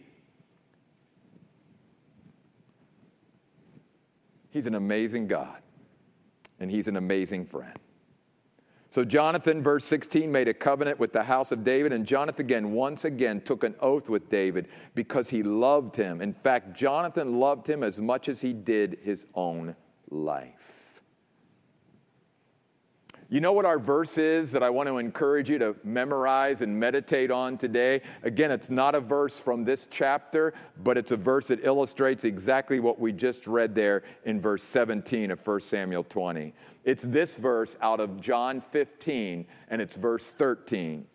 He's 4.50 4.68
an 4.68 4.76
amazing 4.76 5.26
God, 5.26 5.64
and 6.60 6.70
He's 6.70 6.88
an 6.88 6.96
amazing 6.96 7.48
friend. 7.48 7.78
So 8.94 9.04
Jonathan, 9.04 9.64
verse 9.64 9.86
16, 9.86 10.32
made 10.32 10.48
a 10.48 10.54
covenant 10.54 11.00
with 11.00 11.14
the 11.14 11.24
house 11.24 11.52
of 11.52 11.64
David, 11.64 11.94
and 11.94 12.06
Jonathan 12.06 12.46
again, 12.46 12.74
once 12.74 13.06
again, 13.06 13.42
took 13.42 13.64
an 13.64 13.74
oath 13.80 14.08
with 14.08 14.30
David 14.30 14.68
because 14.94 15.32
he 15.32 15.42
loved 15.42 15.96
him. 15.96 16.22
In 16.22 16.32
fact, 16.32 16.78
Jonathan 16.78 17.40
loved 17.40 17.68
him 17.68 17.82
as 17.82 18.00
much 18.00 18.30
as 18.30 18.40
he 18.40 18.54
did 18.54 19.00
his 19.02 19.26
own 19.34 19.76
life. 20.12 21.02
You 23.30 23.42
know 23.42 23.52
what 23.52 23.66
our 23.66 23.80
verse 23.80 24.20
is 24.20 24.52
that 24.52 24.62
I 24.62 24.70
want 24.70 24.88
to 24.90 25.00
encourage 25.00 25.50
you 25.50 25.58
to 25.58 25.76
memorize 25.84 26.62
and 26.62 26.80
meditate 26.80 27.32
on 27.32 27.58
today? 27.58 28.02
Again, 28.22 28.52
it's 28.52 28.70
not 28.70 28.94
a 28.94 29.00
verse 29.00 29.40
from 29.40 29.64
this 29.64 29.88
chapter, 29.90 30.54
but 30.84 31.00
it's 31.00 31.10
a 31.10 31.18
verse 31.18 31.48
that 31.48 31.66
illustrates 31.66 32.26
exactly 32.26 32.80
what 32.80 33.00
we 33.00 33.12
just 33.12 33.48
read 33.48 33.74
there 33.74 34.04
in 34.26 34.40
verse 34.40 34.62
17 34.64 35.32
of 35.32 35.48
1 35.48 35.62
Samuel 35.62 36.04
20. 36.04 36.54
It's 36.84 37.04
this 37.04 37.36
verse 37.36 37.78
out 37.82 38.00
of 38.00 38.20
John 38.20 38.62
15, 38.62 39.46
and 39.70 39.82
it's 39.82 39.96
verse 39.96 40.30
13. 40.30 41.08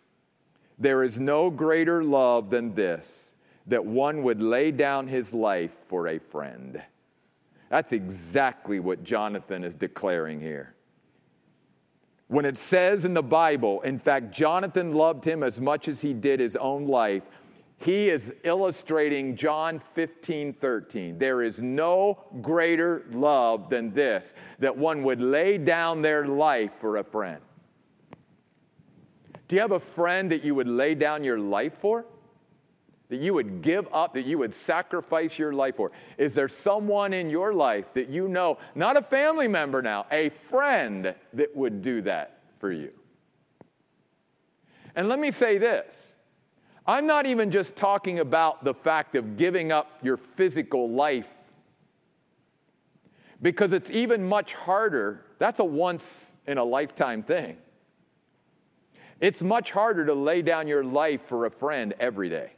There 0.79 1.03
is 1.03 1.19
no 1.19 1.49
greater 1.49 2.03
love 2.03 2.49
than 2.49 2.73
this, 2.73 3.33
that 3.67 3.85
one 3.85 4.23
would 4.23 4.41
lay 4.41 4.71
down 4.71 5.07
his 5.07 5.33
life 5.33 5.75
for 5.87 6.07
a 6.07 6.19
friend. 6.19 6.81
That's 7.69 7.91
exactly 7.91 8.79
what 8.79 9.03
Jonathan 9.03 9.63
is 9.63 9.75
declaring 9.75 10.39
here. 10.39 10.73
When 12.27 12.45
it 12.45 12.57
says 12.57 13.05
in 13.05 13.13
the 13.13 13.23
Bible, 13.23 13.81
in 13.81 13.97
fact, 13.97 14.31
Jonathan 14.31 14.93
loved 14.93 15.25
him 15.25 15.43
as 15.43 15.59
much 15.59 15.87
as 15.87 16.01
he 16.01 16.13
did 16.13 16.39
his 16.39 16.55
own 16.55 16.87
life, 16.87 17.23
he 17.79 18.09
is 18.09 18.33
illustrating 18.43 19.35
John 19.35 19.79
15, 19.79 20.53
13. 20.53 21.17
There 21.17 21.41
is 21.41 21.61
no 21.61 22.25
greater 22.41 23.05
love 23.11 23.69
than 23.69 23.93
this, 23.93 24.33
that 24.59 24.77
one 24.77 25.03
would 25.03 25.21
lay 25.21 25.57
down 25.57 26.01
their 26.01 26.27
life 26.27 26.71
for 26.79 26.97
a 26.97 27.03
friend. 27.03 27.41
Do 29.47 29.55
you 29.55 29.61
have 29.61 29.71
a 29.71 29.79
friend 29.79 30.31
that 30.31 30.43
you 30.43 30.53
would 30.55 30.67
lay 30.67 30.93
down 30.93 31.23
your 31.23 31.39
life 31.39 31.73
for? 31.79 32.05
that 33.09 33.19
you 33.19 33.33
would 33.33 33.61
give 33.61 33.87
up, 33.91 34.13
that 34.13 34.25
you 34.25 34.37
would 34.37 34.53
sacrifice 34.53 35.37
your 35.37 35.51
life 35.51 35.75
for? 35.75 35.91
Is 36.17 36.35
there 36.35 36.47
someone 36.47 37.11
in 37.11 37.29
your 37.29 37.53
life 37.53 37.91
that 37.93 38.07
you 38.07 38.27
know, 38.27 38.59
not 38.75 38.97
a 38.97 39.01
family 39.01 39.47
member 39.47 39.81
now, 39.81 40.05
a 40.11 40.29
friend 40.29 41.15
that 41.33 41.55
would 41.55 41.81
do 41.81 42.01
that 42.03 42.39
for 42.59 42.71
you? 42.71 42.91
And 44.95 45.09
let 45.09 45.19
me 45.19 45.31
say 45.31 45.57
this 45.57 46.08
I'm 46.87 47.05
not 47.05 47.25
even 47.25 47.51
just 47.51 47.75
talking 47.75 48.19
about 48.19 48.63
the 48.63 48.73
fact 48.73 49.15
of 49.15 49.37
giving 49.37 49.71
up 49.71 49.99
your 50.01 50.17
physical 50.17 50.89
life, 50.89 51.29
because 53.41 53.73
it's 53.73 53.89
even 53.89 54.27
much 54.27 54.53
harder. 54.53 55.23
That's 55.37 55.59
a 55.59 55.65
once 55.65 56.33
in 56.47 56.57
a 56.57 56.63
lifetime 56.63 57.23
thing. 57.23 57.57
It's 59.21 59.41
much 59.41 59.71
harder 59.71 60.05
to 60.05 60.13
lay 60.13 60.41
down 60.41 60.67
your 60.67 60.83
life 60.83 61.21
for 61.23 61.45
a 61.45 61.51
friend 61.51 61.93
every 61.99 62.29
day. 62.29 62.51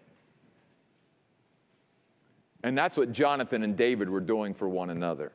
And 2.63 2.77
that's 2.77 2.95
what 2.95 3.12
Jonathan 3.12 3.63
and 3.63 3.75
David 3.75 4.10
were 4.10 4.21
doing 4.21 4.53
for 4.53 4.69
one 4.69 4.91
another. 4.91 5.31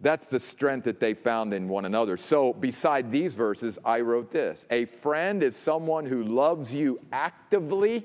That's 0.00 0.26
the 0.26 0.40
strength 0.40 0.84
that 0.84 1.00
they 1.00 1.14
found 1.14 1.54
in 1.54 1.68
one 1.68 1.84
another. 1.84 2.16
So, 2.16 2.52
beside 2.52 3.10
these 3.10 3.34
verses, 3.34 3.78
I 3.84 4.00
wrote 4.00 4.30
this 4.30 4.66
A 4.70 4.84
friend 4.84 5.42
is 5.42 5.56
someone 5.56 6.06
who 6.06 6.22
loves 6.24 6.74
you 6.74 7.00
actively. 7.12 8.04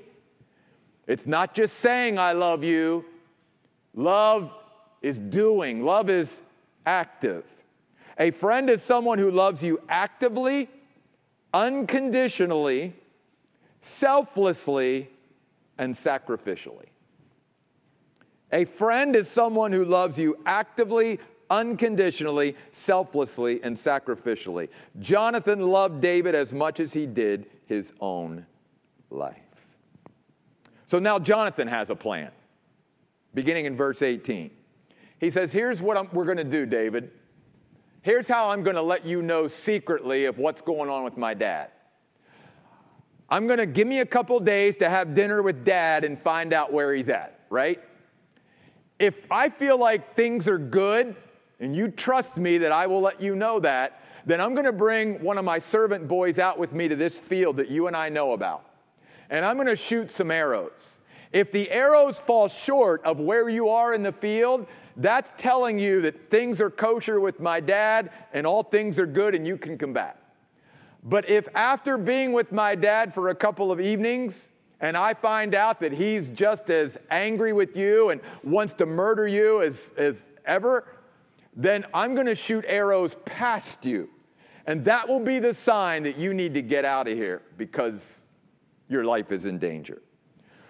It's 1.06 1.26
not 1.26 1.54
just 1.54 1.76
saying, 1.78 2.18
I 2.18 2.32
love 2.32 2.62
you. 2.62 3.04
Love 3.94 4.52
is 5.02 5.18
doing, 5.18 5.84
love 5.84 6.08
is 6.08 6.40
active. 6.86 7.44
A 8.18 8.30
friend 8.30 8.68
is 8.68 8.82
someone 8.82 9.18
who 9.18 9.30
loves 9.30 9.62
you 9.62 9.80
actively, 9.88 10.68
unconditionally, 11.52 12.94
selflessly, 13.80 15.08
and 15.78 15.94
sacrificially. 15.94 16.86
A 18.52 18.64
friend 18.64 19.16
is 19.16 19.28
someone 19.28 19.72
who 19.72 19.84
loves 19.84 20.18
you 20.18 20.36
actively, 20.44 21.18
unconditionally, 21.50 22.56
selflessly, 22.72 23.60
and 23.62 23.76
sacrificially. 23.76 24.68
Jonathan 25.00 25.60
loved 25.60 26.00
David 26.00 26.34
as 26.34 26.54
much 26.54 26.80
as 26.80 26.92
he 26.92 27.06
did 27.06 27.46
his 27.66 27.92
own 28.00 28.46
life. 29.10 29.36
So 30.86 30.98
now 30.98 31.18
Jonathan 31.18 31.68
has 31.68 31.90
a 31.90 31.96
plan, 31.96 32.30
beginning 33.34 33.66
in 33.66 33.76
verse 33.76 34.02
18. 34.02 34.50
He 35.18 35.30
says, 35.30 35.52
Here's 35.52 35.82
what 35.82 35.96
I'm, 35.96 36.08
we're 36.12 36.24
going 36.24 36.38
to 36.38 36.44
do, 36.44 36.64
David. 36.66 37.10
Here's 38.02 38.26
how 38.26 38.48
I'm 38.48 38.62
going 38.62 38.76
to 38.76 38.82
let 38.82 39.04
you 39.04 39.20
know 39.20 39.46
secretly 39.46 40.24
of 40.24 40.38
what's 40.38 40.62
going 40.62 40.88
on 40.88 41.04
with 41.04 41.18
my 41.18 41.34
dad. 41.34 41.68
I'm 43.28 43.46
going 43.46 43.58
to 43.58 43.66
give 43.66 43.86
me 43.86 44.00
a 44.00 44.06
couple 44.06 44.40
days 44.40 44.76
to 44.78 44.88
have 44.88 45.14
dinner 45.14 45.42
with 45.42 45.64
dad 45.64 46.04
and 46.04 46.18
find 46.18 46.52
out 46.52 46.72
where 46.72 46.94
he's 46.94 47.08
at, 47.08 47.40
right? 47.50 47.80
if 49.00 49.32
I 49.32 49.48
feel 49.48 49.78
like 49.78 50.14
things 50.14 50.46
are 50.46 50.58
good 50.58 51.16
and 51.60 51.76
you 51.76 51.88
trust 51.88 52.38
me 52.38 52.58
that 52.58 52.72
I 52.72 52.86
will 52.86 53.02
let 53.02 53.20
you 53.20 53.36
know 53.36 53.60
that, 53.60 54.02
then 54.26 54.40
I'm 54.40 54.54
going 54.54 54.66
to 54.66 54.72
bring 54.72 55.22
one 55.22 55.38
of 55.38 55.44
my 55.44 55.58
servant 55.58 56.08
boys 56.08 56.38
out 56.38 56.58
with 56.58 56.72
me 56.72 56.88
to 56.88 56.96
this 56.96 57.18
field 57.18 57.58
that 57.58 57.68
you 57.68 57.86
and 57.86 57.96
I 57.96 58.08
know 58.08 58.32
about. 58.32 58.64
And 59.28 59.44
I'm 59.44 59.56
going 59.56 59.68
to 59.68 59.76
shoot 59.76 60.10
some 60.10 60.30
arrows. 60.30 60.96
If 61.32 61.52
the 61.52 61.70
arrows 61.70 62.18
fall 62.18 62.48
short 62.48 63.04
of 63.04 63.20
where 63.20 63.48
you 63.48 63.68
are 63.68 63.94
in 63.94 64.02
the 64.02 64.12
field, 64.12 64.66
that's 64.96 65.30
telling 65.40 65.78
you 65.78 66.00
that 66.02 66.30
things 66.30 66.60
are 66.60 66.70
kosher 66.70 67.20
with 67.20 67.38
my 67.40 67.60
dad 67.60 68.10
and 68.32 68.46
all 68.46 68.62
things 68.62 68.98
are 68.98 69.06
good 69.06 69.34
and 69.34 69.46
you 69.46 69.56
can 69.56 69.78
come 69.78 69.92
back. 69.92 70.16
But 71.02 71.28
if 71.30 71.48
after 71.54 71.96
being 71.96 72.32
with 72.32 72.52
my 72.52 72.74
dad 72.74 73.14
for 73.14 73.28
a 73.28 73.34
couple 73.34 73.70
of 73.70 73.80
evenings, 73.80 74.46
and 74.80 74.96
I 74.96 75.14
find 75.14 75.54
out 75.54 75.80
that 75.80 75.92
he's 75.92 76.30
just 76.30 76.70
as 76.70 76.98
angry 77.10 77.52
with 77.52 77.76
you 77.76 78.10
and 78.10 78.20
wants 78.42 78.74
to 78.74 78.86
murder 78.86 79.28
you 79.28 79.62
as, 79.62 79.90
as 79.96 80.16
ever, 80.44 80.84
then 81.54 81.84
I'm 81.92 82.14
going 82.14 82.26
to 82.26 82.34
shoot 82.34 82.64
arrows 82.66 83.16
past 83.24 83.84
you. 83.84 84.08
And 84.66 84.84
that 84.84 85.08
will 85.08 85.20
be 85.20 85.38
the 85.38 85.54
sign 85.54 86.04
that 86.04 86.16
you 86.16 86.32
need 86.32 86.54
to 86.54 86.62
get 86.62 86.84
out 86.84 87.08
of 87.08 87.16
here 87.16 87.42
because 87.56 88.20
your 88.88 89.04
life 89.04 89.32
is 89.32 89.44
in 89.44 89.58
danger. 89.58 90.02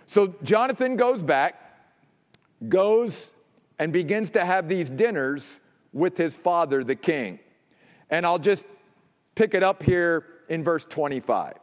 So 0.06 0.34
Jonathan 0.42 0.96
goes 0.96 1.22
back, 1.22 1.54
goes 2.68 3.32
and 3.78 3.92
begins 3.92 4.30
to 4.30 4.44
have 4.44 4.68
these 4.68 4.90
dinners 4.90 5.60
with 5.92 6.16
his 6.16 6.36
father, 6.36 6.84
the 6.84 6.94
king. 6.94 7.40
And 8.10 8.26
I'll 8.26 8.38
just 8.38 8.64
pick 9.34 9.54
it 9.54 9.62
up 9.62 9.82
here 9.82 10.26
in 10.48 10.62
verse 10.62 10.84
25. 10.84 11.54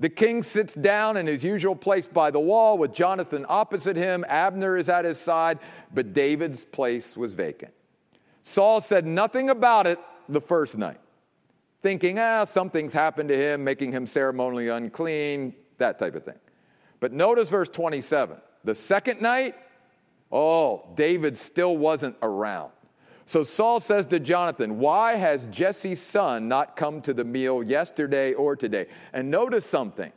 The 0.00 0.08
king 0.08 0.42
sits 0.42 0.74
down 0.74 1.16
in 1.16 1.26
his 1.26 1.42
usual 1.42 1.74
place 1.74 2.06
by 2.06 2.30
the 2.30 2.38
wall 2.38 2.78
with 2.78 2.92
Jonathan 2.92 3.44
opposite 3.48 3.96
him. 3.96 4.24
Abner 4.28 4.76
is 4.76 4.88
at 4.88 5.04
his 5.04 5.18
side, 5.18 5.58
but 5.92 6.12
David's 6.12 6.64
place 6.64 7.16
was 7.16 7.34
vacant. 7.34 7.72
Saul 8.48 8.80
said 8.80 9.04
nothing 9.04 9.50
about 9.50 9.86
it 9.86 9.98
the 10.26 10.40
first 10.40 10.78
night, 10.78 11.00
thinking, 11.82 12.18
ah, 12.18 12.46
something's 12.46 12.94
happened 12.94 13.28
to 13.28 13.36
him, 13.36 13.62
making 13.62 13.92
him 13.92 14.06
ceremonially 14.06 14.68
unclean, 14.68 15.54
that 15.76 15.98
type 15.98 16.14
of 16.14 16.24
thing. 16.24 16.38
But 16.98 17.12
notice 17.12 17.50
verse 17.50 17.68
27. 17.68 18.38
The 18.64 18.74
second 18.74 19.20
night, 19.20 19.54
oh, 20.32 20.88
David 20.94 21.36
still 21.36 21.76
wasn't 21.76 22.16
around. 22.22 22.72
So 23.26 23.44
Saul 23.44 23.80
says 23.80 24.06
to 24.06 24.18
Jonathan, 24.18 24.78
Why 24.78 25.16
has 25.16 25.46
Jesse's 25.50 26.00
son 26.00 26.48
not 26.48 26.74
come 26.74 27.02
to 27.02 27.12
the 27.12 27.24
meal 27.24 27.62
yesterday 27.62 28.32
or 28.32 28.56
today? 28.56 28.86
And 29.12 29.30
notice 29.30 29.66
something 29.66 30.10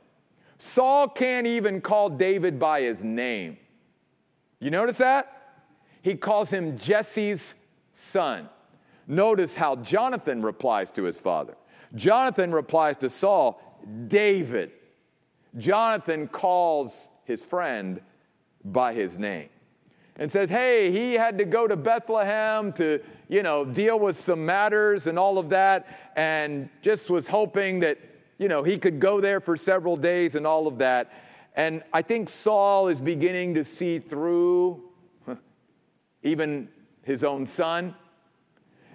Saul 0.58 1.10
can't 1.10 1.48
even 1.48 1.82
call 1.82 2.10
David 2.10 2.58
by 2.58 2.84
his 2.84 3.04
name. 3.04 3.58
You 4.60 4.72
notice 4.72 5.00
that? 5.00 5.58
He 6.02 6.16
calls 6.16 6.50
him 6.50 6.78
Jesse's 6.78 7.56
son. 8.02 8.50
Notice 9.08 9.56
how 9.56 9.76
Jonathan 9.78 10.42
replies 10.42 10.92
to 10.92 11.04
his 11.04 11.18
father. 11.18 11.56
Jonathan 11.96 12.52
replies 12.52 12.98
to 12.98 13.10
Saul, 13.10 13.62
David. 14.08 14.72
Jonathan 15.58 16.28
calls 16.28 17.10
his 17.26 17.44
friend 17.44 18.02
by 18.64 18.94
his 18.94 19.18
name 19.18 19.50
and 20.16 20.32
says, 20.32 20.50
hey, 20.50 20.92
he 20.92 21.14
had 21.14 21.38
to 21.38 21.46
go 21.46 21.68
to 21.68 21.76
Bethlehem 21.76 22.72
to, 22.74 23.02
you 23.28 23.44
know, 23.44 23.66
deal 23.66 24.00
with 24.00 24.16
some 24.16 24.46
matters 24.46 25.08
and 25.08 25.18
all 25.18 25.38
of 25.38 25.50
that, 25.50 25.88
and 26.16 26.70
just 26.82 27.10
was 27.10 27.28
hoping 27.28 27.80
that, 27.80 27.98
you 28.38 28.48
know, 28.48 28.64
he 28.64 28.78
could 28.78 29.00
go 29.00 29.20
there 29.20 29.40
for 29.40 29.58
several 29.58 29.98
days 29.98 30.36
and 30.36 30.46
all 30.46 30.68
of 30.68 30.78
that. 30.78 31.12
And 31.56 31.84
I 31.92 32.02
think 32.02 32.30
Saul 32.30 32.88
is 32.88 33.02
beginning 33.02 33.56
to 33.56 33.66
see 33.66 34.00
through 34.00 34.84
even 36.24 36.70
his 37.12 37.24
own 37.24 37.46
son. 37.46 37.96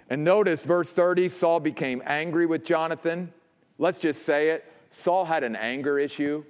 And 0.09 0.23
notice 0.23 0.65
verse 0.65 0.91
30 0.91 1.29
Saul 1.29 1.59
became 1.59 2.01
angry 2.05 2.45
with 2.45 2.65
Jonathan. 2.65 3.31
Let's 3.77 3.99
just 3.99 4.23
say 4.23 4.49
it. 4.49 4.65
Saul 4.91 5.25
had 5.25 5.43
an 5.43 5.55
anger 5.55 5.99
issue. 5.99 6.43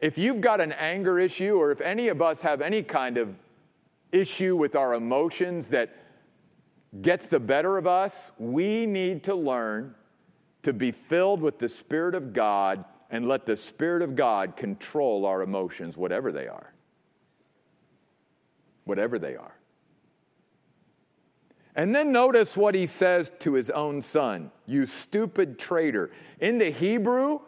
If 0.00 0.18
you've 0.18 0.40
got 0.40 0.60
an 0.60 0.72
anger 0.72 1.18
issue, 1.18 1.54
or 1.54 1.70
if 1.70 1.80
any 1.80 2.08
of 2.08 2.20
us 2.20 2.40
have 2.42 2.60
any 2.60 2.82
kind 2.82 3.18
of 3.18 3.34
issue 4.10 4.56
with 4.56 4.74
our 4.74 4.94
emotions 4.94 5.68
that 5.68 5.96
gets 7.00 7.28
the 7.28 7.40
better 7.40 7.78
of 7.78 7.86
us, 7.86 8.30
we 8.38 8.84
need 8.84 9.22
to 9.24 9.34
learn 9.34 9.94
to 10.64 10.72
be 10.72 10.90
filled 10.90 11.40
with 11.40 11.58
the 11.58 11.68
Spirit 11.68 12.14
of 12.14 12.32
God 12.32 12.84
and 13.10 13.28
let 13.28 13.46
the 13.46 13.56
Spirit 13.56 14.02
of 14.02 14.16
God 14.16 14.56
control 14.56 15.24
our 15.24 15.42
emotions, 15.42 15.96
whatever 15.96 16.32
they 16.32 16.48
are. 16.48 16.71
Whatever 18.84 19.18
they 19.18 19.36
are. 19.36 19.54
And 21.74 21.94
then 21.94 22.12
notice 22.12 22.56
what 22.56 22.74
he 22.74 22.86
says 22.86 23.32
to 23.40 23.54
his 23.54 23.70
own 23.70 24.02
son 24.02 24.50
You 24.66 24.86
stupid 24.86 25.58
traitor. 25.58 26.10
In 26.40 26.58
the 26.58 26.70
Hebrew, 26.70 27.40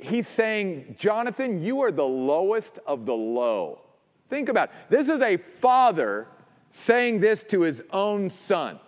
he's 0.00 0.28
saying, 0.28 0.96
Jonathan, 0.98 1.62
you 1.62 1.80
are 1.82 1.92
the 1.92 2.04
lowest 2.04 2.78
of 2.86 3.06
the 3.06 3.14
low. 3.14 3.80
Think 4.28 4.48
about 4.48 4.70
it. 4.70 4.74
This 4.90 5.08
is 5.08 5.20
a 5.20 5.36
father 5.36 6.26
saying 6.70 7.20
this 7.20 7.42
to 7.44 7.62
his 7.62 7.82
own 7.92 8.28
son, 8.28 8.78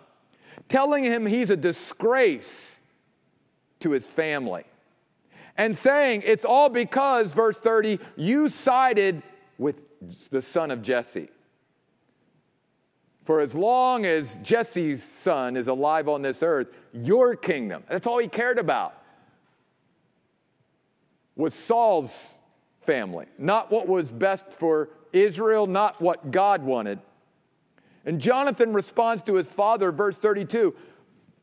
telling 0.67 1.03
him 1.03 1.25
he's 1.25 1.49
a 1.49 1.57
disgrace 1.57 2.79
to 3.79 3.91
his 3.91 4.05
family, 4.05 4.65
and 5.57 5.77
saying 5.77 6.21
it's 6.25 6.45
all 6.45 6.69
because, 6.69 7.33
verse 7.33 7.57
30, 7.57 7.99
you 8.15 8.49
sided 8.49 9.23
with 9.57 9.81
the 10.29 10.41
son 10.41 10.71
of 10.71 10.81
Jesse. 10.81 11.29
For 13.23 13.41
as 13.41 13.53
long 13.53 14.05
as 14.05 14.37
Jesse's 14.41 15.03
son 15.03 15.55
is 15.55 15.67
alive 15.67 16.09
on 16.09 16.21
this 16.21 16.41
earth, 16.41 16.69
your 16.93 17.35
kingdom, 17.35 17.83
that's 17.87 18.07
all 18.07 18.17
he 18.17 18.27
cared 18.27 18.57
about, 18.57 18.95
was 21.35 21.53
Saul's 21.53 22.33
family, 22.81 23.27
not 23.37 23.71
what 23.71 23.87
was 23.87 24.11
best 24.11 24.51
for 24.51 24.89
Israel, 25.13 25.67
not 25.67 26.01
what 26.01 26.31
God 26.31 26.63
wanted. 26.63 26.99
And 28.05 28.19
Jonathan 28.19 28.73
responds 28.73 29.21
to 29.23 29.35
his 29.35 29.47
father, 29.47 29.91
verse 29.91 30.17
32. 30.17 30.73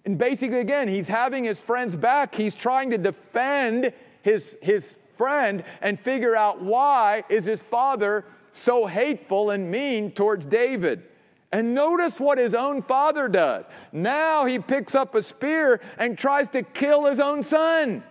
And 0.05 0.19
basically, 0.19 0.61
again, 0.61 0.89
he's 0.89 1.09
having 1.09 1.45
his 1.45 1.61
friends 1.61 1.97
back. 1.97 2.35
He's 2.35 2.55
trying 2.55 2.91
to 2.91 2.99
defend 2.99 3.93
his, 4.23 4.57
his 4.61 4.97
friend 5.17 5.65
and 5.81 5.99
figure 5.99 6.35
out 6.35 6.63
why 6.63 7.25
is 7.29 7.45
his 7.45 7.63
father 7.63 8.25
so 8.57 8.87
hateful 8.87 9.51
and 9.51 9.71
mean 9.71 10.11
towards 10.11 10.47
David. 10.47 11.05
And 11.53 11.75
notice 11.75 12.19
what 12.19 12.39
his 12.39 12.55
own 12.55 12.83
father 12.83 13.29
does. 13.29 13.67
Now 13.93 14.45
he 14.45 14.59
picks 14.59 14.95
up 14.95 15.15
a 15.15 15.23
spear 15.23 15.81
and 15.97 16.19
tries 16.19 16.49
to 16.49 16.63
kill 16.63 17.05
his 17.05 17.21
own 17.21 17.43
son. 17.43 18.03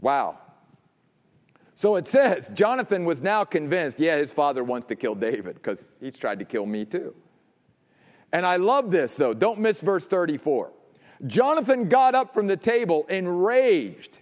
Wow. 0.00 0.38
So 1.74 1.96
it 1.96 2.06
says, 2.06 2.50
Jonathan 2.54 3.04
was 3.04 3.20
now 3.20 3.44
convinced, 3.44 3.98
yeah, 3.98 4.16
his 4.16 4.32
father 4.32 4.64
wants 4.64 4.86
to 4.88 4.96
kill 4.96 5.14
David 5.14 5.54
because 5.54 5.86
he's 6.00 6.18
tried 6.18 6.38
to 6.38 6.44
kill 6.44 6.66
me 6.66 6.84
too. 6.84 7.14
And 8.32 8.46
I 8.46 8.56
love 8.56 8.90
this 8.90 9.14
though. 9.14 9.34
Don't 9.34 9.60
miss 9.60 9.80
verse 9.80 10.06
34. 10.06 10.72
Jonathan 11.26 11.88
got 11.88 12.14
up 12.14 12.32
from 12.32 12.46
the 12.46 12.56
table 12.56 13.06
enraged, 13.08 14.20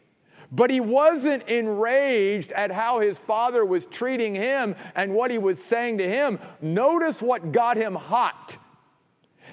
but 0.50 0.70
he 0.70 0.80
wasn't 0.80 1.42
enraged 1.48 2.52
at 2.52 2.70
how 2.70 3.00
his 3.00 3.18
father 3.18 3.64
was 3.64 3.84
treating 3.86 4.34
him 4.34 4.74
and 4.94 5.14
what 5.14 5.30
he 5.30 5.38
was 5.38 5.62
saying 5.62 5.98
to 5.98 6.08
him. 6.08 6.38
Notice 6.60 7.20
what 7.20 7.52
got 7.52 7.76
him 7.76 7.94
hot. 7.94 8.56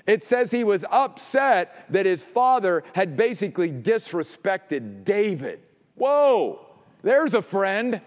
It 0.08 0.24
says 0.24 0.52
he 0.52 0.64
was 0.64 0.86
upset 0.92 1.86
that 1.90 2.06
his 2.06 2.24
father 2.24 2.84
had 2.94 3.18
basically 3.18 3.72
disrespected 3.72 5.04
David. 5.04 5.62
Whoa, 5.96 6.66
there's 7.02 7.34
a 7.34 7.42
friend. 7.42 8.02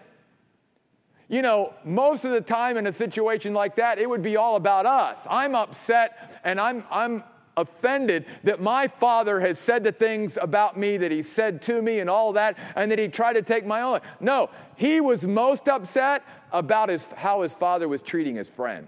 You 1.27 1.41
know, 1.41 1.73
most 1.83 2.25
of 2.25 2.31
the 2.31 2.41
time 2.41 2.77
in 2.77 2.87
a 2.87 2.93
situation 2.93 3.53
like 3.53 3.75
that, 3.75 3.99
it 3.99 4.09
would 4.09 4.23
be 4.23 4.37
all 4.37 4.55
about 4.55 4.85
us. 4.85 5.19
I'm 5.29 5.53
upset 5.53 6.39
and 6.43 6.59
I'm, 6.59 6.83
I'm 6.89 7.23
offended 7.59 8.25
that 8.43 8.61
my 8.61 8.87
father 8.87 9.39
has 9.39 9.59
said 9.59 9.83
the 9.83 9.91
things 9.91 10.37
about 10.41 10.77
me 10.77 10.97
that 10.97 11.11
he 11.11 11.21
said 11.21 11.61
to 11.63 11.81
me 11.81 11.99
and 11.99 12.09
all 12.09 12.33
that, 12.33 12.57
and 12.75 12.91
that 12.91 12.99
he 12.99 13.07
tried 13.07 13.33
to 13.33 13.41
take 13.41 13.65
my 13.65 13.81
own. 13.81 13.99
No, 14.19 14.49
he 14.75 15.01
was 15.01 15.25
most 15.25 15.67
upset 15.67 16.23
about 16.51 16.89
his, 16.89 17.05
how 17.17 17.41
his 17.41 17.53
father 17.53 17.87
was 17.87 18.01
treating 18.01 18.35
his 18.35 18.49
friend. 18.49 18.87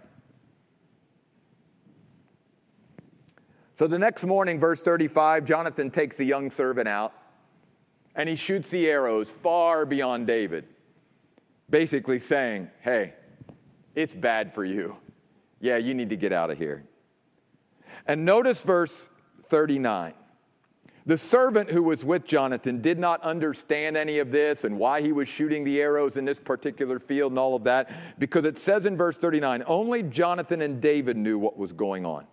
So 3.75 3.87
the 3.87 3.99
next 3.99 4.25
morning, 4.25 4.59
verse 4.59 4.81
35, 4.81 5.45
Jonathan 5.45 5.89
takes 5.89 6.15
the 6.15 6.23
young 6.23 6.51
servant 6.51 6.87
out 6.87 7.13
and 8.15 8.27
he 8.29 8.35
shoots 8.35 8.69
the 8.69 8.87
arrows 8.87 9.31
far 9.31 9.85
beyond 9.85 10.27
David, 10.27 10.65
basically 11.69 12.19
saying, 12.19 12.69
Hey, 12.81 13.13
it's 13.95 14.13
bad 14.13 14.53
for 14.53 14.63
you. 14.63 14.97
Yeah, 15.59 15.77
you 15.77 15.93
need 15.93 16.09
to 16.09 16.15
get 16.15 16.33
out 16.33 16.49
of 16.49 16.57
here. 16.57 16.83
And 18.11 18.25
notice 18.25 18.61
verse 18.61 19.09
39. 19.45 20.13
The 21.05 21.17
servant 21.17 21.71
who 21.71 21.81
was 21.81 22.03
with 22.03 22.25
Jonathan 22.25 22.81
did 22.81 22.99
not 22.99 23.21
understand 23.21 23.95
any 23.95 24.19
of 24.19 24.31
this 24.31 24.65
and 24.65 24.77
why 24.77 24.99
he 24.99 25.13
was 25.13 25.29
shooting 25.29 25.63
the 25.63 25.81
arrows 25.81 26.17
in 26.17 26.25
this 26.25 26.37
particular 26.37 26.99
field 26.99 27.31
and 27.31 27.39
all 27.39 27.55
of 27.55 27.63
that, 27.63 27.89
because 28.19 28.43
it 28.43 28.57
says 28.57 28.85
in 28.85 28.97
verse 28.97 29.17
39 29.17 29.63
only 29.65 30.03
Jonathan 30.03 30.61
and 30.61 30.81
David 30.81 31.15
knew 31.15 31.39
what 31.39 31.57
was 31.57 31.71
going 31.71 32.05
on. 32.05 32.27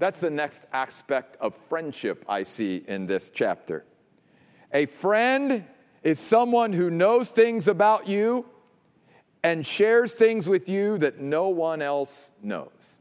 That's 0.00 0.18
the 0.18 0.30
next 0.30 0.64
aspect 0.72 1.36
of 1.40 1.54
friendship 1.68 2.24
I 2.28 2.42
see 2.42 2.82
in 2.88 3.06
this 3.06 3.30
chapter. 3.32 3.84
A 4.72 4.86
friend 4.86 5.64
is 6.02 6.18
someone 6.18 6.72
who 6.72 6.90
knows 6.90 7.30
things 7.30 7.68
about 7.68 8.08
you 8.08 8.46
and 9.44 9.64
shares 9.64 10.12
things 10.12 10.48
with 10.48 10.68
you 10.68 10.98
that 10.98 11.20
no 11.20 11.50
one 11.50 11.82
else 11.82 12.32
knows. 12.42 12.94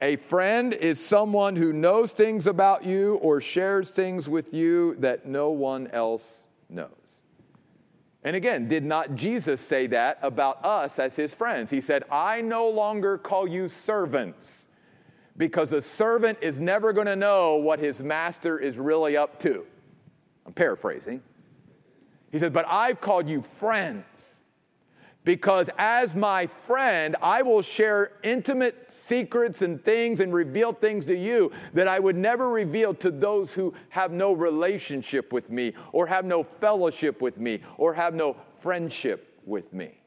A 0.00 0.16
friend 0.16 0.74
is 0.74 1.04
someone 1.04 1.56
who 1.56 1.72
knows 1.72 2.12
things 2.12 2.46
about 2.46 2.84
you 2.84 3.14
or 3.16 3.40
shares 3.40 3.90
things 3.90 4.28
with 4.28 4.52
you 4.52 4.94
that 4.96 5.24
no 5.24 5.50
one 5.50 5.86
else 5.88 6.42
knows. 6.68 6.90
And 8.22 8.36
again, 8.36 8.68
did 8.68 8.84
not 8.84 9.14
Jesus 9.14 9.60
say 9.60 9.86
that 9.86 10.18
about 10.20 10.62
us 10.64 10.98
as 10.98 11.16
his 11.16 11.34
friends? 11.34 11.70
He 11.70 11.80
said, 11.80 12.04
I 12.10 12.42
no 12.42 12.68
longer 12.68 13.16
call 13.16 13.48
you 13.48 13.68
servants 13.68 14.66
because 15.36 15.72
a 15.72 15.80
servant 15.80 16.38
is 16.42 16.58
never 16.58 16.92
going 16.92 17.06
to 17.06 17.16
know 17.16 17.56
what 17.56 17.78
his 17.78 18.02
master 18.02 18.58
is 18.58 18.78
really 18.78 19.16
up 19.16 19.40
to. 19.40 19.64
I'm 20.44 20.52
paraphrasing. 20.52 21.22
He 22.32 22.38
said, 22.38 22.52
But 22.52 22.66
I've 22.68 23.00
called 23.00 23.28
you 23.28 23.42
friends 23.42 24.35
because 25.26 25.68
as 25.76 26.14
my 26.14 26.46
friend, 26.46 27.16
I 27.20 27.42
will 27.42 27.60
share 27.60 28.12
intimate 28.22 28.88
secrets 28.88 29.60
and 29.60 29.84
things 29.84 30.20
and 30.20 30.32
reveal 30.32 30.72
things 30.72 31.04
to 31.06 31.16
you 31.16 31.50
that 31.74 31.88
I 31.88 31.98
would 31.98 32.14
never 32.14 32.48
reveal 32.48 32.94
to 32.94 33.10
those 33.10 33.52
who 33.52 33.74
have 33.88 34.12
no 34.12 34.32
relationship 34.32 35.32
with 35.32 35.50
me 35.50 35.74
or 35.90 36.06
have 36.06 36.24
no 36.24 36.44
fellowship 36.44 37.20
with 37.20 37.38
me 37.38 37.60
or 37.76 37.92
have 37.92 38.14
no 38.14 38.36
friendship 38.60 39.40
with 39.44 39.72
me. 39.72 39.98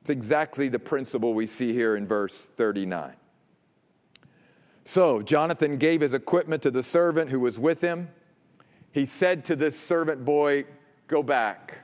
It's 0.00 0.08
exactly 0.08 0.70
the 0.70 0.78
principle 0.78 1.34
we 1.34 1.46
see 1.46 1.74
here 1.74 1.96
in 1.96 2.06
verse 2.06 2.48
39. 2.56 3.12
So 4.86 5.20
Jonathan 5.20 5.76
gave 5.76 6.00
his 6.00 6.14
equipment 6.14 6.62
to 6.62 6.70
the 6.70 6.82
servant 6.82 7.28
who 7.28 7.40
was 7.40 7.58
with 7.58 7.82
him. 7.82 8.08
He 8.90 9.04
said 9.04 9.44
to 9.44 9.54
this 9.54 9.78
servant 9.78 10.24
boy, 10.24 10.64
Go 11.08 11.22
back 11.22 11.83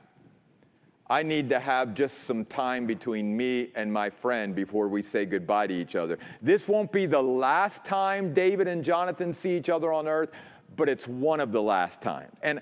I 1.11 1.23
need 1.23 1.49
to 1.49 1.59
have 1.59 1.93
just 1.93 2.19
some 2.19 2.45
time 2.45 2.85
between 2.87 3.35
me 3.35 3.71
and 3.75 3.91
my 3.91 4.09
friend 4.09 4.55
before 4.55 4.87
we 4.87 5.01
say 5.01 5.25
goodbye 5.25 5.67
to 5.67 5.73
each 5.73 5.97
other. 5.97 6.17
This 6.41 6.69
won't 6.69 6.89
be 6.89 7.05
the 7.05 7.21
last 7.21 7.83
time 7.83 8.33
David 8.33 8.69
and 8.69 8.81
Jonathan 8.81 9.33
see 9.33 9.57
each 9.57 9.67
other 9.67 9.91
on 9.91 10.07
earth, 10.07 10.29
but 10.77 10.87
it's 10.87 11.09
one 11.09 11.41
of 11.41 11.51
the 11.51 11.61
last 11.61 12.01
times. 12.01 12.37
And 12.41 12.61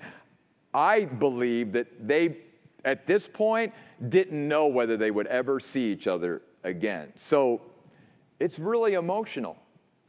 I 0.74 1.04
believe 1.04 1.70
that 1.74 2.08
they, 2.08 2.38
at 2.84 3.06
this 3.06 3.28
point, 3.28 3.72
didn't 4.08 4.48
know 4.48 4.66
whether 4.66 4.96
they 4.96 5.12
would 5.12 5.28
ever 5.28 5.60
see 5.60 5.92
each 5.92 6.08
other 6.08 6.42
again. 6.64 7.12
So 7.14 7.60
it's 8.40 8.58
really 8.58 8.94
emotional 8.94 9.58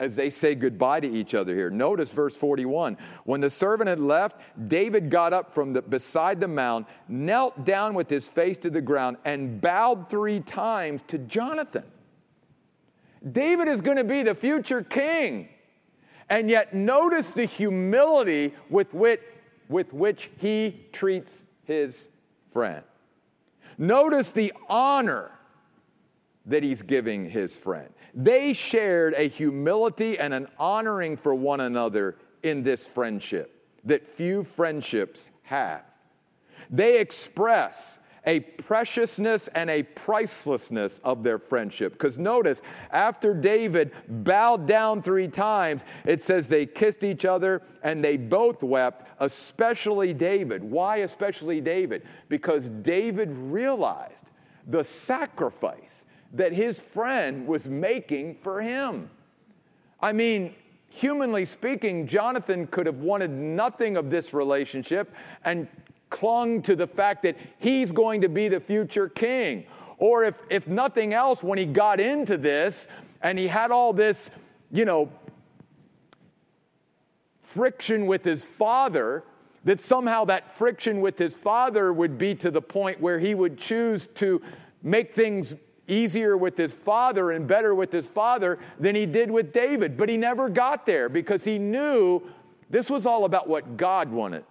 as 0.02 0.16
they 0.16 0.32
say 0.32 0.56
goodbye 0.56 1.00
to 1.00 1.08
each 1.08 1.36
other 1.36 1.54
here. 1.54 1.70
Notice 1.70 2.12
verse 2.12 2.36
41. 2.36 2.98
When 3.24 3.40
the 3.40 3.52
servant 3.52 3.88
had 3.88 4.00
left, 4.00 4.36
David 4.68 5.12
got 5.12 5.32
up 5.32 5.54
from 5.54 5.74
the, 5.74 5.84
beside 5.84 6.42
the 6.42 6.48
mound, 6.48 6.88
knelt 7.08 7.66
down 7.66 7.94
with 7.94 8.10
his 8.10 8.28
face 8.28 8.58
to 8.60 8.72
the 8.72 8.82
ground, 8.82 9.18
and 9.26 9.62
bowed 9.62 10.10
three 10.10 10.40
times 10.40 11.04
to 11.10 11.20
Jonathan. 11.20 11.84
David 13.32 13.68
is 13.68 13.80
going 13.80 13.98
to 13.98 14.04
be 14.04 14.24
the 14.24 14.34
future 14.34 14.82
king. 14.82 15.50
And 16.32 16.50
yet, 16.50 16.74
notice 16.74 17.30
the 17.30 17.46
humility 17.46 18.56
with 18.72 18.96
which, 18.96 19.22
with 19.70 19.94
which 19.94 20.32
he 20.38 20.84
treats 20.92 21.44
his 21.66 22.08
friend. 22.52 22.82
Notice 23.78 24.32
the 24.32 24.52
honor 24.68 25.30
that 26.52 26.64
he's 26.64 26.82
giving 26.82 27.30
his 27.30 27.56
friend. 27.56 27.90
They 28.14 28.54
shared 28.54 29.14
a 29.18 29.28
humility 29.28 30.20
and 30.20 30.34
an 30.34 30.48
honoring 30.58 31.18
for 31.18 31.34
one 31.34 31.62
another 31.62 32.18
in 32.44 32.64
this 32.64 32.88
friendship 32.88 33.66
that 33.84 34.08
few 34.08 34.44
friendships 34.44 35.28
have. 35.44 35.84
They 36.70 37.00
express 37.00 38.00
a 38.26 38.40
preciousness 38.42 39.48
and 39.56 39.70
a 39.70 39.82
pricelessness 39.82 41.00
of 41.04 41.24
their 41.24 41.40
friendship. 41.40 41.94
Because 41.94 42.20
notice, 42.20 42.62
after 42.92 43.34
David 43.34 43.92
bowed 44.08 44.68
down 44.68 45.02
three 45.02 45.28
times, 45.28 45.82
it 46.06 46.22
says 46.22 46.48
they 46.48 46.66
kissed 46.66 47.04
each 47.04 47.26
other 47.26 47.64
and 47.82 48.04
they 48.04 48.18
both 48.18 48.62
wept, 48.62 49.08
especially 49.20 50.14
David. 50.14 50.64
Why, 50.64 50.98
especially 50.98 51.62
David? 51.62 52.04
Because 52.30 52.70
David 52.70 53.32
realized 53.32 54.26
the 54.68 54.84
sacrifice 54.84 56.04
that 56.34 56.54
his 56.54 56.80
friend 56.80 57.48
was 57.48 57.68
making 57.68 58.36
for 58.36 58.62
him. 58.62 59.10
I 60.00 60.14
mean, 60.14 60.56
humanly 60.90 61.46
speaking, 61.46 62.08
Jonathan 62.08 62.68
could 62.68 62.86
have 62.86 63.00
wanted 63.00 63.32
nothing 63.32 63.98
of 63.98 64.10
this 64.10 64.34
relationship 64.34 65.14
and 65.44 65.68
clung 66.10 66.62
to 66.62 66.76
the 66.76 66.88
fact 66.88 67.24
that 67.24 67.38
he's 67.60 67.92
going 67.92 68.22
to 68.22 68.30
be 68.30 68.48
the 68.48 68.60
future 68.60 69.08
king. 69.08 69.66
Or 69.98 70.24
if, 70.24 70.36
if 70.50 70.68
nothing 70.68 71.14
else, 71.14 71.44
when 71.44 71.58
he 71.58 71.66
got 71.66 72.00
into 72.00 72.38
this 72.38 72.88
and 73.22 73.38
he 73.38 73.48
had 73.48 73.72
all 73.72 73.94
this, 73.94 74.30
you 74.72 74.86
know, 74.86 75.12
friction 77.42 78.08
with 78.08 78.24
his 78.24 78.44
father, 78.44 79.24
that 79.64 79.80
somehow 79.80 80.26
that 80.26 80.50
friction 80.56 81.02
with 81.02 81.18
his 81.20 81.36
father 81.36 81.94
would 81.94 82.18
be 82.18 82.34
to 82.36 82.50
the 82.50 82.62
point 82.62 83.00
where 83.00 83.20
he 83.20 83.36
would 83.36 83.58
choose 83.58 84.08
to 84.16 84.42
make 84.82 85.14
things 85.14 85.54
easier 85.88 86.38
with 86.38 86.58
his 86.58 86.72
father 86.72 87.32
and 87.32 87.48
better 87.48 87.76
with 87.76 87.92
his 87.92 88.08
father 88.08 88.60
than 88.80 88.96
he 88.96 89.06
did 89.06 89.30
with 89.30 89.54
David. 89.54 89.98
But 89.98 90.10
he 90.10 90.18
never 90.18 90.50
got 90.50 90.86
there 90.86 91.10
because 91.10 91.44
he 91.44 91.58
knew 91.60 92.22
this 92.70 92.90
was 92.90 93.06
all 93.06 93.26
about 93.26 93.48
what 93.48 93.78
God 93.78 94.10
wanted. 94.10 94.46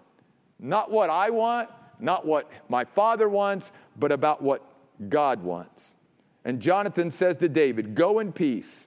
Not 0.59 0.91
what 0.91 1.09
I 1.09 1.31
want, 1.31 1.71
not 1.99 2.27
what 2.27 2.51
my 2.69 2.85
father 2.85 3.29
wants, 3.29 3.73
but 3.99 4.13
about 4.13 4.43
what 4.43 4.63
God 5.09 5.43
wants. 5.43 5.97
And 6.45 6.61
Jonathan 6.61 7.11
says 7.11 7.37
to 7.39 7.49
David, 7.49 7.95
Go 7.95 8.19
in 8.19 8.33
peace. 8.33 8.87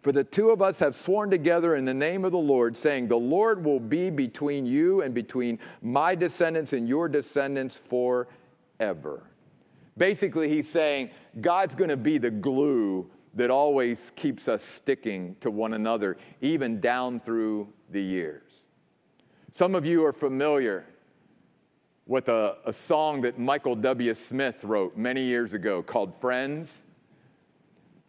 For 0.00 0.12
the 0.12 0.22
two 0.22 0.50
of 0.50 0.60
us 0.60 0.80
have 0.80 0.94
sworn 0.94 1.30
together 1.30 1.76
in 1.76 1.86
the 1.86 1.94
name 1.94 2.26
of 2.26 2.32
the 2.32 2.36
Lord, 2.38 2.76
saying, 2.76 3.08
The 3.08 3.16
Lord 3.16 3.64
will 3.64 3.80
be 3.80 4.10
between 4.10 4.66
you 4.66 5.00
and 5.00 5.14
between 5.14 5.58
my 5.80 6.14
descendants 6.14 6.74
and 6.74 6.86
your 6.86 7.08
descendants 7.08 7.80
forever. 7.88 9.22
Basically, 9.96 10.48
he's 10.48 10.68
saying 10.68 11.10
God's 11.40 11.74
going 11.74 11.90
to 11.90 11.96
be 11.96 12.18
the 12.18 12.30
glue 12.30 13.10
that 13.34 13.50
always 13.50 14.12
keeps 14.14 14.48
us 14.48 14.62
sticking 14.62 15.36
to 15.40 15.50
one 15.50 15.74
another, 15.74 16.16
even 16.40 16.80
down 16.80 17.20
through 17.20 17.68
the 17.90 18.00
years. 18.00 18.66
Some 19.52 19.74
of 19.74 19.84
you 19.84 20.04
are 20.04 20.12
familiar 20.12 20.86
with 22.06 22.28
a, 22.28 22.56
a 22.64 22.72
song 22.72 23.22
that 23.22 23.38
Michael 23.38 23.74
W. 23.76 24.14
Smith 24.14 24.62
wrote 24.62 24.96
many 24.96 25.22
years 25.22 25.52
ago 25.52 25.82
called 25.82 26.12
Friends. 26.20 26.82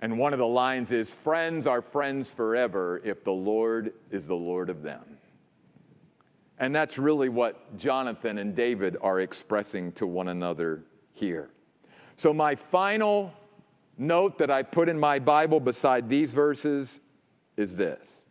And 0.01 0.19
one 0.19 0.34
of 0.34 0.39
the 0.39 0.47
lines 0.47 0.91
is 0.91 1.11
Friends 1.11 1.65
are 1.65 1.82
friends 1.82 2.30
forever 2.30 3.01
if 3.03 3.23
the 3.23 3.32
Lord 3.32 3.93
is 4.11 4.28
the 4.28 4.36
Lord 4.36 4.69
of 4.69 4.82
them. 4.82 5.17
And 6.59 6.76
that's 6.76 6.97
really 6.97 7.30
what 7.30 7.78
Jonathan 7.78 8.38
and 8.38 8.55
David 8.55 8.97
are 9.01 9.19
expressing 9.19 9.91
to 9.93 10.07
one 10.07 10.28
another 10.28 10.84
here. 11.13 11.49
So, 12.18 12.34
my 12.34 12.55
final 12.55 13.34
note 13.97 14.38
that 14.38 14.51
I 14.51 14.63
put 14.63 14.89
in 14.89 14.99
my 14.99 15.20
Bible 15.20 15.59
beside 15.59 16.09
these 16.09 16.32
verses 16.32 16.99
is 17.57 17.76
this 17.76 18.26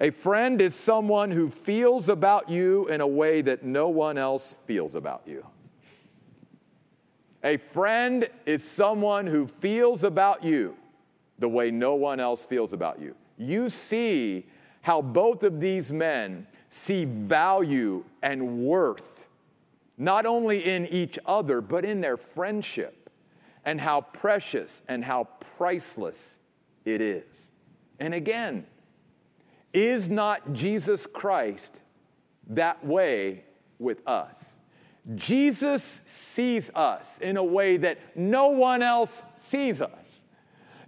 A 0.00 0.10
friend 0.10 0.60
is 0.60 0.74
someone 0.74 1.30
who 1.30 1.50
feels 1.50 2.08
about 2.08 2.48
you 2.48 2.88
in 2.88 3.00
a 3.00 3.06
way 3.06 3.42
that 3.42 3.64
no 3.64 3.88
one 3.88 4.18
else 4.18 4.56
feels 4.66 4.94
about 4.94 5.22
you. 5.26 5.46
A 7.44 7.56
friend 7.56 8.28
is 8.46 8.64
someone 8.64 9.26
who 9.26 9.46
feels 9.46 10.02
about 10.02 10.42
you 10.42 10.76
the 11.38 11.48
way 11.48 11.70
no 11.70 11.94
one 11.94 12.18
else 12.18 12.44
feels 12.44 12.72
about 12.72 13.00
you. 13.00 13.14
You 13.36 13.70
see 13.70 14.46
how 14.82 15.00
both 15.00 15.44
of 15.44 15.60
these 15.60 15.92
men 15.92 16.46
see 16.68 17.04
value 17.04 18.04
and 18.22 18.64
worth, 18.64 19.26
not 19.96 20.26
only 20.26 20.64
in 20.64 20.86
each 20.86 21.18
other, 21.26 21.60
but 21.60 21.84
in 21.84 22.00
their 22.00 22.16
friendship, 22.16 22.97
and 23.68 23.78
how 23.78 24.00
precious 24.00 24.80
and 24.88 25.04
how 25.04 25.24
priceless 25.58 26.38
it 26.86 27.02
is. 27.02 27.50
And 28.00 28.14
again, 28.14 28.64
is 29.74 30.08
not 30.08 30.54
Jesus 30.54 31.06
Christ 31.06 31.78
that 32.46 32.82
way 32.82 33.44
with 33.78 34.00
us? 34.08 34.34
Jesus 35.16 36.00
sees 36.06 36.70
us 36.74 37.18
in 37.20 37.36
a 37.36 37.44
way 37.44 37.76
that 37.76 37.98
no 38.16 38.48
one 38.48 38.82
else 38.82 39.22
sees 39.36 39.82
us. 39.82 39.90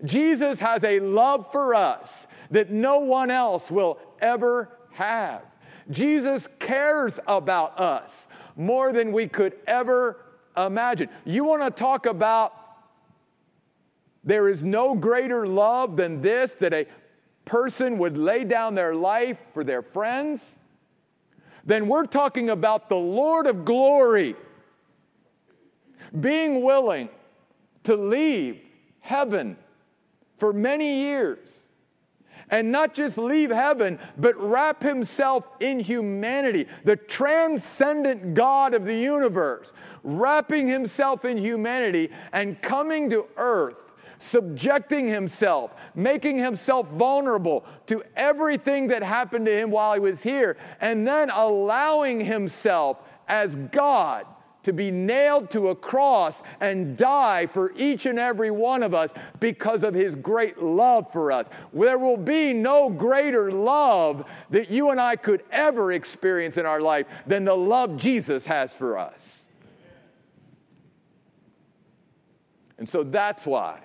Jesus 0.02 0.58
has 0.60 0.82
a 0.82 1.00
love 1.00 1.52
for 1.52 1.74
us 1.74 2.26
that 2.50 2.70
no 2.70 3.00
one 3.00 3.30
else 3.30 3.70
will 3.70 3.98
ever 4.22 4.70
have. 4.92 5.42
Jesus 5.90 6.48
cares 6.58 7.20
about 7.26 7.78
us 7.78 8.26
more 8.56 8.90
than 8.90 9.12
we 9.12 9.28
could 9.28 9.52
ever 9.66 10.24
imagine. 10.56 11.10
You 11.26 11.44
want 11.44 11.62
to 11.62 11.70
talk 11.70 12.06
about 12.06 12.54
there 14.30 14.48
is 14.48 14.62
no 14.62 14.94
greater 14.94 15.46
love 15.46 15.96
than 15.96 16.22
this 16.22 16.52
that 16.56 16.72
a 16.72 16.86
person 17.44 17.98
would 17.98 18.16
lay 18.16 18.44
down 18.44 18.74
their 18.74 18.94
life 18.94 19.38
for 19.52 19.64
their 19.64 19.82
friends? 19.82 20.56
Then 21.64 21.88
we're 21.88 22.06
talking 22.06 22.50
about 22.50 22.88
the 22.88 22.96
Lord 22.96 23.46
of 23.46 23.64
glory 23.64 24.36
being 26.18 26.62
willing 26.62 27.08
to 27.84 27.96
leave 27.96 28.60
heaven 29.00 29.56
for 30.38 30.52
many 30.52 31.00
years. 31.00 31.50
And 32.52 32.72
not 32.72 32.94
just 32.94 33.16
leave 33.16 33.50
heaven, 33.50 33.98
but 34.16 34.36
wrap 34.36 34.82
himself 34.82 35.44
in 35.60 35.78
humanity, 35.78 36.66
the 36.84 36.96
transcendent 36.96 38.34
God 38.34 38.74
of 38.74 38.84
the 38.84 38.96
universe, 38.96 39.72
wrapping 40.02 40.66
himself 40.66 41.24
in 41.24 41.36
humanity 41.36 42.10
and 42.32 42.60
coming 42.60 43.08
to 43.10 43.26
earth 43.36 43.89
subjecting 44.20 45.08
himself, 45.08 45.74
making 45.94 46.38
himself 46.38 46.88
vulnerable 46.90 47.64
to 47.86 48.04
everything 48.14 48.88
that 48.88 49.02
happened 49.02 49.46
to 49.46 49.58
him 49.58 49.70
while 49.70 49.94
he 49.94 50.00
was 50.00 50.22
here, 50.22 50.56
and 50.80 51.06
then 51.06 51.30
allowing 51.30 52.20
himself 52.20 52.98
as 53.26 53.56
God 53.56 54.26
to 54.62 54.74
be 54.74 54.90
nailed 54.90 55.50
to 55.50 55.70
a 55.70 55.74
cross 55.74 56.42
and 56.60 56.94
die 56.94 57.46
for 57.46 57.72
each 57.76 58.04
and 58.04 58.18
every 58.18 58.50
one 58.50 58.82
of 58.82 58.92
us 58.92 59.10
because 59.40 59.82
of 59.82 59.94
his 59.94 60.14
great 60.14 60.62
love 60.62 61.10
for 61.12 61.32
us. 61.32 61.48
There 61.72 61.98
will 61.98 62.18
be 62.18 62.52
no 62.52 62.90
greater 62.90 63.50
love 63.50 64.26
that 64.50 64.70
you 64.70 64.90
and 64.90 65.00
I 65.00 65.16
could 65.16 65.42
ever 65.50 65.92
experience 65.92 66.58
in 66.58 66.66
our 66.66 66.82
life 66.82 67.06
than 67.26 67.46
the 67.46 67.56
love 67.56 67.96
Jesus 67.96 68.44
has 68.44 68.74
for 68.74 68.98
us. 68.98 69.46
And 72.76 72.86
so 72.86 73.02
that's 73.02 73.46
why 73.46 73.80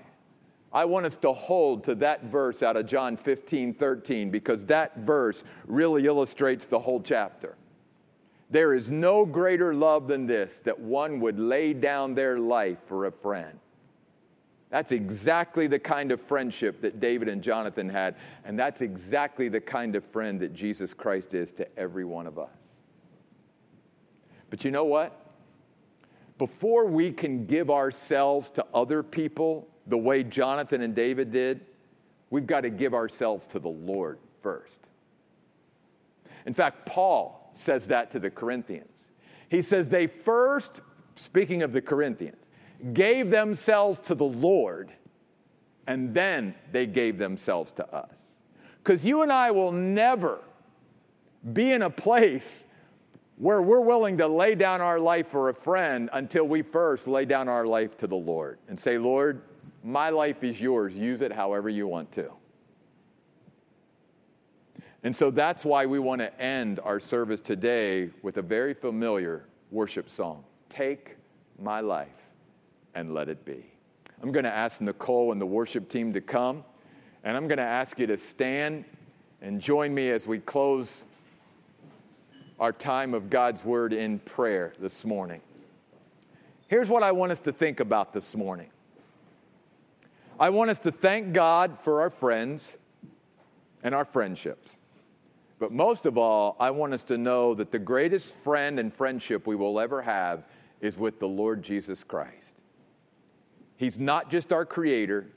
I 0.76 0.84
want 0.84 1.06
us 1.06 1.16
to 1.18 1.32
hold 1.32 1.86
to 1.86 1.96
that 1.96 2.26
verse 2.26 2.62
out 2.62 2.76
of 2.76 2.86
John 2.86 3.16
15, 3.16 3.76
13, 3.76 4.30
because 4.30 4.66
that 4.66 4.98
verse 4.98 5.42
really 5.68 6.06
illustrates 6.06 6.66
the 6.66 6.78
whole 6.78 7.00
chapter. 7.00 7.56
There 8.50 8.74
is 8.74 8.92
no 8.92 9.26
greater 9.26 9.74
love 9.74 10.10
than 10.10 10.28
this 10.28 10.60
that 10.66 10.78
one 10.78 11.22
would 11.22 11.40
lay 11.40 11.72
down 11.74 12.14
their 12.14 12.38
life 12.38 12.80
for 12.88 13.06
a 13.06 13.12
friend. 13.12 13.58
That's 14.70 14.92
exactly 14.92 15.68
the 15.68 15.80
kind 15.80 16.12
of 16.12 16.22
friendship 16.22 16.82
that 16.82 17.00
David 17.00 17.30
and 17.30 17.42
Jonathan 17.42 17.88
had, 17.88 18.16
and 18.44 18.60
that's 18.60 18.82
exactly 18.82 19.48
the 19.48 19.62
kind 19.62 19.96
of 19.96 20.04
friend 20.04 20.42
that 20.42 20.54
Jesus 20.54 20.94
Christ 20.94 21.34
is 21.34 21.54
to 21.54 21.80
every 21.80 22.04
one 22.04 22.28
of 22.28 22.38
us. 22.38 22.50
But 24.50 24.66
you 24.66 24.72
know 24.72 24.84
what? 24.84 25.22
Before 26.38 26.86
we 26.86 27.14
can 27.14 27.46
give 27.46 27.70
ourselves 27.70 28.50
to 28.52 28.66
other 28.74 29.04
people 29.04 29.70
the 29.88 29.98
way 29.98 30.24
Jonathan 30.24 30.82
and 30.82 30.96
David 30.96 31.32
did, 31.32 31.62
we've 32.30 32.48
got 32.48 32.62
to 32.62 32.70
give 32.70 32.94
ourselves 32.94 33.48
to 33.48 33.60
the 33.60 33.70
Lord 33.70 34.20
first. 34.42 34.80
In 36.46 36.54
fact, 36.54 36.86
Paul 36.86 37.52
says 37.54 37.88
that 37.88 38.12
to 38.12 38.20
the 38.20 38.30
Corinthians. 38.30 38.90
He 39.50 39.62
says 39.62 39.90
they 39.90 40.08
first, 40.08 40.82
speaking 41.16 41.64
of 41.64 41.72
the 41.72 41.82
Corinthians, 41.82 42.38
gave 42.94 43.30
themselves 43.30 44.00
to 44.02 44.16
the 44.16 44.26
Lord 44.26 44.92
and 45.88 46.14
then 46.14 46.56
they 46.72 46.88
gave 46.88 47.18
themselves 47.18 47.72
to 47.74 47.96
us. 47.96 48.12
Because 48.84 49.06
you 49.06 49.22
and 49.22 49.32
I 49.32 49.52
will 49.52 49.72
never 49.72 50.40
be 51.54 51.72
in 51.72 51.84
a 51.84 51.90
place 51.90 52.64
where 53.38 53.62
we're 53.62 53.82
willing 53.82 54.18
to 54.18 54.28
lay 54.28 54.56
down 54.56 54.82
our 54.82 55.00
life 55.00 55.28
for 55.28 55.50
a 55.50 55.54
friend 55.54 56.10
until 56.14 56.46
we 56.46 56.62
first 56.62 57.08
lay 57.08 57.26
down 57.26 57.48
our 57.50 57.66
life 57.66 57.98
to 57.98 58.08
the 58.08 58.16
Lord 58.16 58.60
and 58.68 58.80
say, 58.80 58.98
Lord, 58.98 59.42
my 59.86 60.10
life 60.10 60.44
is 60.44 60.60
yours. 60.60 60.98
Use 60.98 61.22
it 61.22 61.32
however 61.32 61.70
you 61.70 61.88
want 61.88 62.12
to. 62.14 62.32
And 65.04 65.16
so 65.16 65.30
that's 65.30 65.64
why 65.64 65.86
we 65.86 66.00
want 66.00 66.20
to 66.22 66.42
end 66.42 66.80
our 66.84 67.00
service 67.00 67.40
today 67.40 68.10
with 68.24 68.38
a 68.38 68.42
very 68.42 68.74
familiar 68.74 69.46
worship 69.70 70.10
song 70.10 70.44
Take 70.70 71.18
My 71.62 71.82
Life 71.82 72.08
and 72.96 73.14
Let 73.14 73.30
It 73.30 73.46
Be. 73.46 73.64
I'm 74.24 74.32
going 74.32 74.46
to 74.46 74.52
ask 74.52 74.82
Nicole 74.82 75.32
and 75.32 75.40
the 75.40 75.46
worship 75.46 75.88
team 75.88 76.12
to 76.14 76.22
come, 76.22 76.64
and 77.24 77.38
I'm 77.38 77.48
going 77.48 77.60
to 77.60 77.64
ask 77.64 78.00
you 78.00 78.08
to 78.08 78.18
stand 78.18 78.86
and 79.44 79.62
join 79.62 79.94
me 79.94 80.10
as 80.10 80.26
we 80.26 80.40
close 80.40 81.04
our 82.60 82.72
time 82.72 83.14
of 83.14 83.30
God's 83.30 83.64
Word 83.64 83.94
in 83.94 84.18
prayer 84.18 84.74
this 84.80 85.06
morning. 85.06 85.42
Here's 86.68 86.90
what 86.90 87.04
I 87.04 87.12
want 87.12 87.32
us 87.32 87.42
to 87.42 87.52
think 87.52 87.80
about 87.80 88.12
this 88.12 88.34
morning 88.34 88.72
I 90.38 90.50
want 90.50 90.70
us 90.70 90.80
to 90.80 90.92
thank 90.92 91.32
God 91.32 91.80
for 91.80 92.02
our 92.02 92.10
friends 92.10 92.78
and 93.84 93.96
our 93.96 94.04
friendships. 94.04 94.78
But 95.60 95.72
most 95.72 96.06
of 96.06 96.18
all, 96.18 96.58
I 96.60 96.72
want 96.72 96.94
us 96.94 97.04
to 97.06 97.18
know 97.18 97.54
that 97.54 97.72
the 97.72 97.80
greatest 97.80 98.36
friend 98.36 98.78
and 98.78 98.94
friendship 98.94 99.48
we 99.48 99.56
will 99.56 99.80
ever 99.80 100.02
have 100.02 100.44
is 100.82 100.98
with 100.98 101.20
the 101.20 101.28
Lord 101.28 101.64
Jesus 101.64 102.04
Christ. 102.04 102.56
He's 103.78 103.98
not 103.98 104.30
just 104.30 104.52
our 104.52 104.66
creator, 104.66 105.28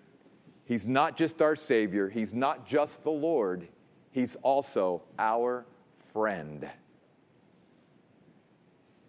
He's 0.64 0.86
not 0.86 1.16
just 1.16 1.40
our 1.40 1.54
Savior, 1.54 2.08
He's 2.08 2.34
not 2.34 2.66
just 2.66 3.04
the 3.04 3.10
Lord, 3.10 3.68
He's 4.10 4.36
also 4.42 5.02
our 5.18 5.64
friend. 6.12 6.68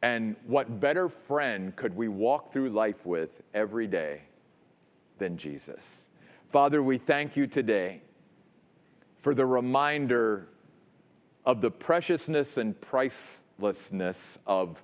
And 0.04 0.36
what 0.46 0.80
better 0.80 1.10
friend 1.10 1.76
could 1.76 1.96
we 1.96 2.08
walk 2.08 2.54
through 2.54 2.70
life 2.70 3.06
with 3.06 3.42
every 3.54 3.88
day 3.88 4.22
than 5.20 5.38
Jesus? 5.38 6.08
Father, 6.48 6.82
we 6.82 6.98
thank 6.98 7.38
you 7.38 7.46
today 7.46 8.02
for 9.20 9.36
the 9.36 9.46
reminder 9.46 10.48
of 11.46 11.62
the 11.62 11.70
preciousness 11.70 12.58
and 12.58 12.80
pricelessness 12.82 14.38
of 14.48 14.82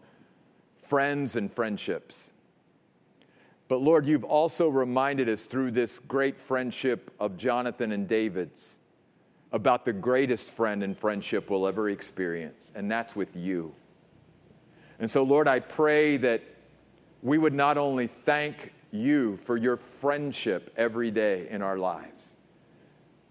friends 0.84 1.36
and 1.36 1.52
friendships. 1.52 2.30
But 3.68 3.78
Lord, 3.78 4.06
you've 4.06 4.24
also 4.24 4.70
reminded 4.70 5.28
us 5.28 5.46
through 5.46 5.72
this 5.72 6.00
great 6.00 6.40
friendship 6.40 7.12
of 7.20 7.38
Jonathan 7.38 7.92
and 7.92 8.08
David's 8.08 8.76
about 9.52 9.86
the 9.86 9.94
greatest 9.94 10.52
friend 10.52 10.84
and 10.84 10.98
friendship 10.98 11.50
we'll 11.50 11.68
ever 11.68 11.90
experience, 11.90 12.72
and 12.76 12.92
that's 12.92 13.16
with 13.16 13.36
you. 13.36 13.74
And 15.00 15.10
so, 15.10 15.24
Lord, 15.24 15.48
I 15.48 15.60
pray 15.62 16.18
that 16.18 16.42
we 17.22 17.38
would 17.38 17.54
not 17.54 17.78
only 17.78 18.08
thank 18.08 18.74
you 18.96 19.38
for 19.38 19.58
your 19.58 19.78
friendship 19.78 20.74
every 20.78 21.12
day 21.12 21.48
in 21.50 21.62
our 21.62 21.78
lives, 21.78 22.16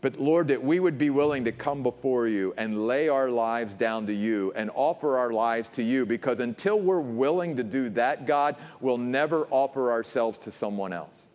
but 0.05 0.21
Lord, 0.21 0.49
that 0.49 0.63
we 0.63 0.81
would 0.81 0.99
be 0.99 1.09
willing 1.09 1.47
to 1.47 1.53
come 1.53 1.83
before 1.83 2.29
you 2.29 2.53
and 2.59 2.87
lay 2.87 3.09
our 3.09 3.31
lives 3.31 3.73
down 3.73 4.07
to 4.09 4.13
you 4.13 4.53
and 4.55 4.71
offer 4.75 5.17
our 5.17 5.31
lives 5.31 5.71
to 5.71 5.83
you 5.83 6.05
because 6.05 6.41
until 6.41 6.79
we're 6.79 7.01
willing 7.01 7.57
to 7.57 7.65
do 7.65 7.89
that, 7.89 8.27
God, 8.27 8.57
we'll 8.81 8.99
never 8.99 9.47
offer 9.51 9.91
ourselves 9.91 10.37
to 10.41 10.53
someone 10.53 10.93
else. 10.93 11.29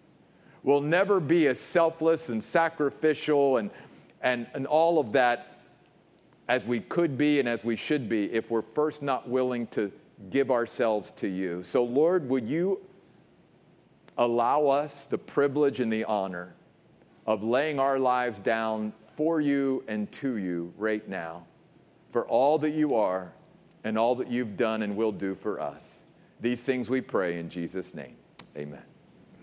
We'll 0.61 0.81
never 0.81 1.19
be 1.19 1.47
as 1.47 1.59
selfless 1.59 2.29
and 2.29 2.43
sacrificial 2.43 3.57
and, 3.57 3.71
and, 4.21 4.45
and 4.53 4.67
all 4.67 4.99
of 4.99 5.13
that 5.13 5.61
as 6.47 6.63
we 6.63 6.79
could 6.79 7.17
be 7.17 7.39
and 7.39 7.49
as 7.49 7.63
we 7.63 7.75
should 7.75 8.07
be 8.07 8.31
if 8.31 8.51
we're 8.51 8.61
first 8.61 9.01
not 9.01 9.27
willing 9.27 9.65
to 9.67 9.91
give 10.29 10.51
ourselves 10.51 11.09
to 11.13 11.27
you. 11.27 11.63
So, 11.63 11.83
Lord, 11.83 12.29
would 12.29 12.47
you 12.47 12.79
allow 14.19 14.67
us 14.67 15.07
the 15.07 15.17
privilege 15.17 15.79
and 15.79 15.91
the 15.91 16.03
honor 16.03 16.53
of 17.25 17.41
laying 17.41 17.79
our 17.79 17.97
lives 17.97 18.39
down 18.39 18.93
for 19.15 19.39
you 19.39 19.83
and 19.87 20.11
to 20.11 20.37
you 20.37 20.71
right 20.77 21.07
now 21.07 21.45
for 22.11 22.27
all 22.27 22.59
that 22.59 22.71
you 22.71 22.95
are 22.95 23.31
and 23.83 23.97
all 23.97 24.15
that 24.15 24.29
you've 24.29 24.57
done 24.57 24.83
and 24.83 24.95
will 24.95 25.11
do 25.11 25.33
for 25.33 25.59
us. 25.59 26.03
These 26.41 26.63
things 26.63 26.89
we 26.89 27.01
pray 27.01 27.39
in 27.39 27.49
Jesus' 27.49 27.93
name. 27.93 28.15
Amen. 28.57 28.88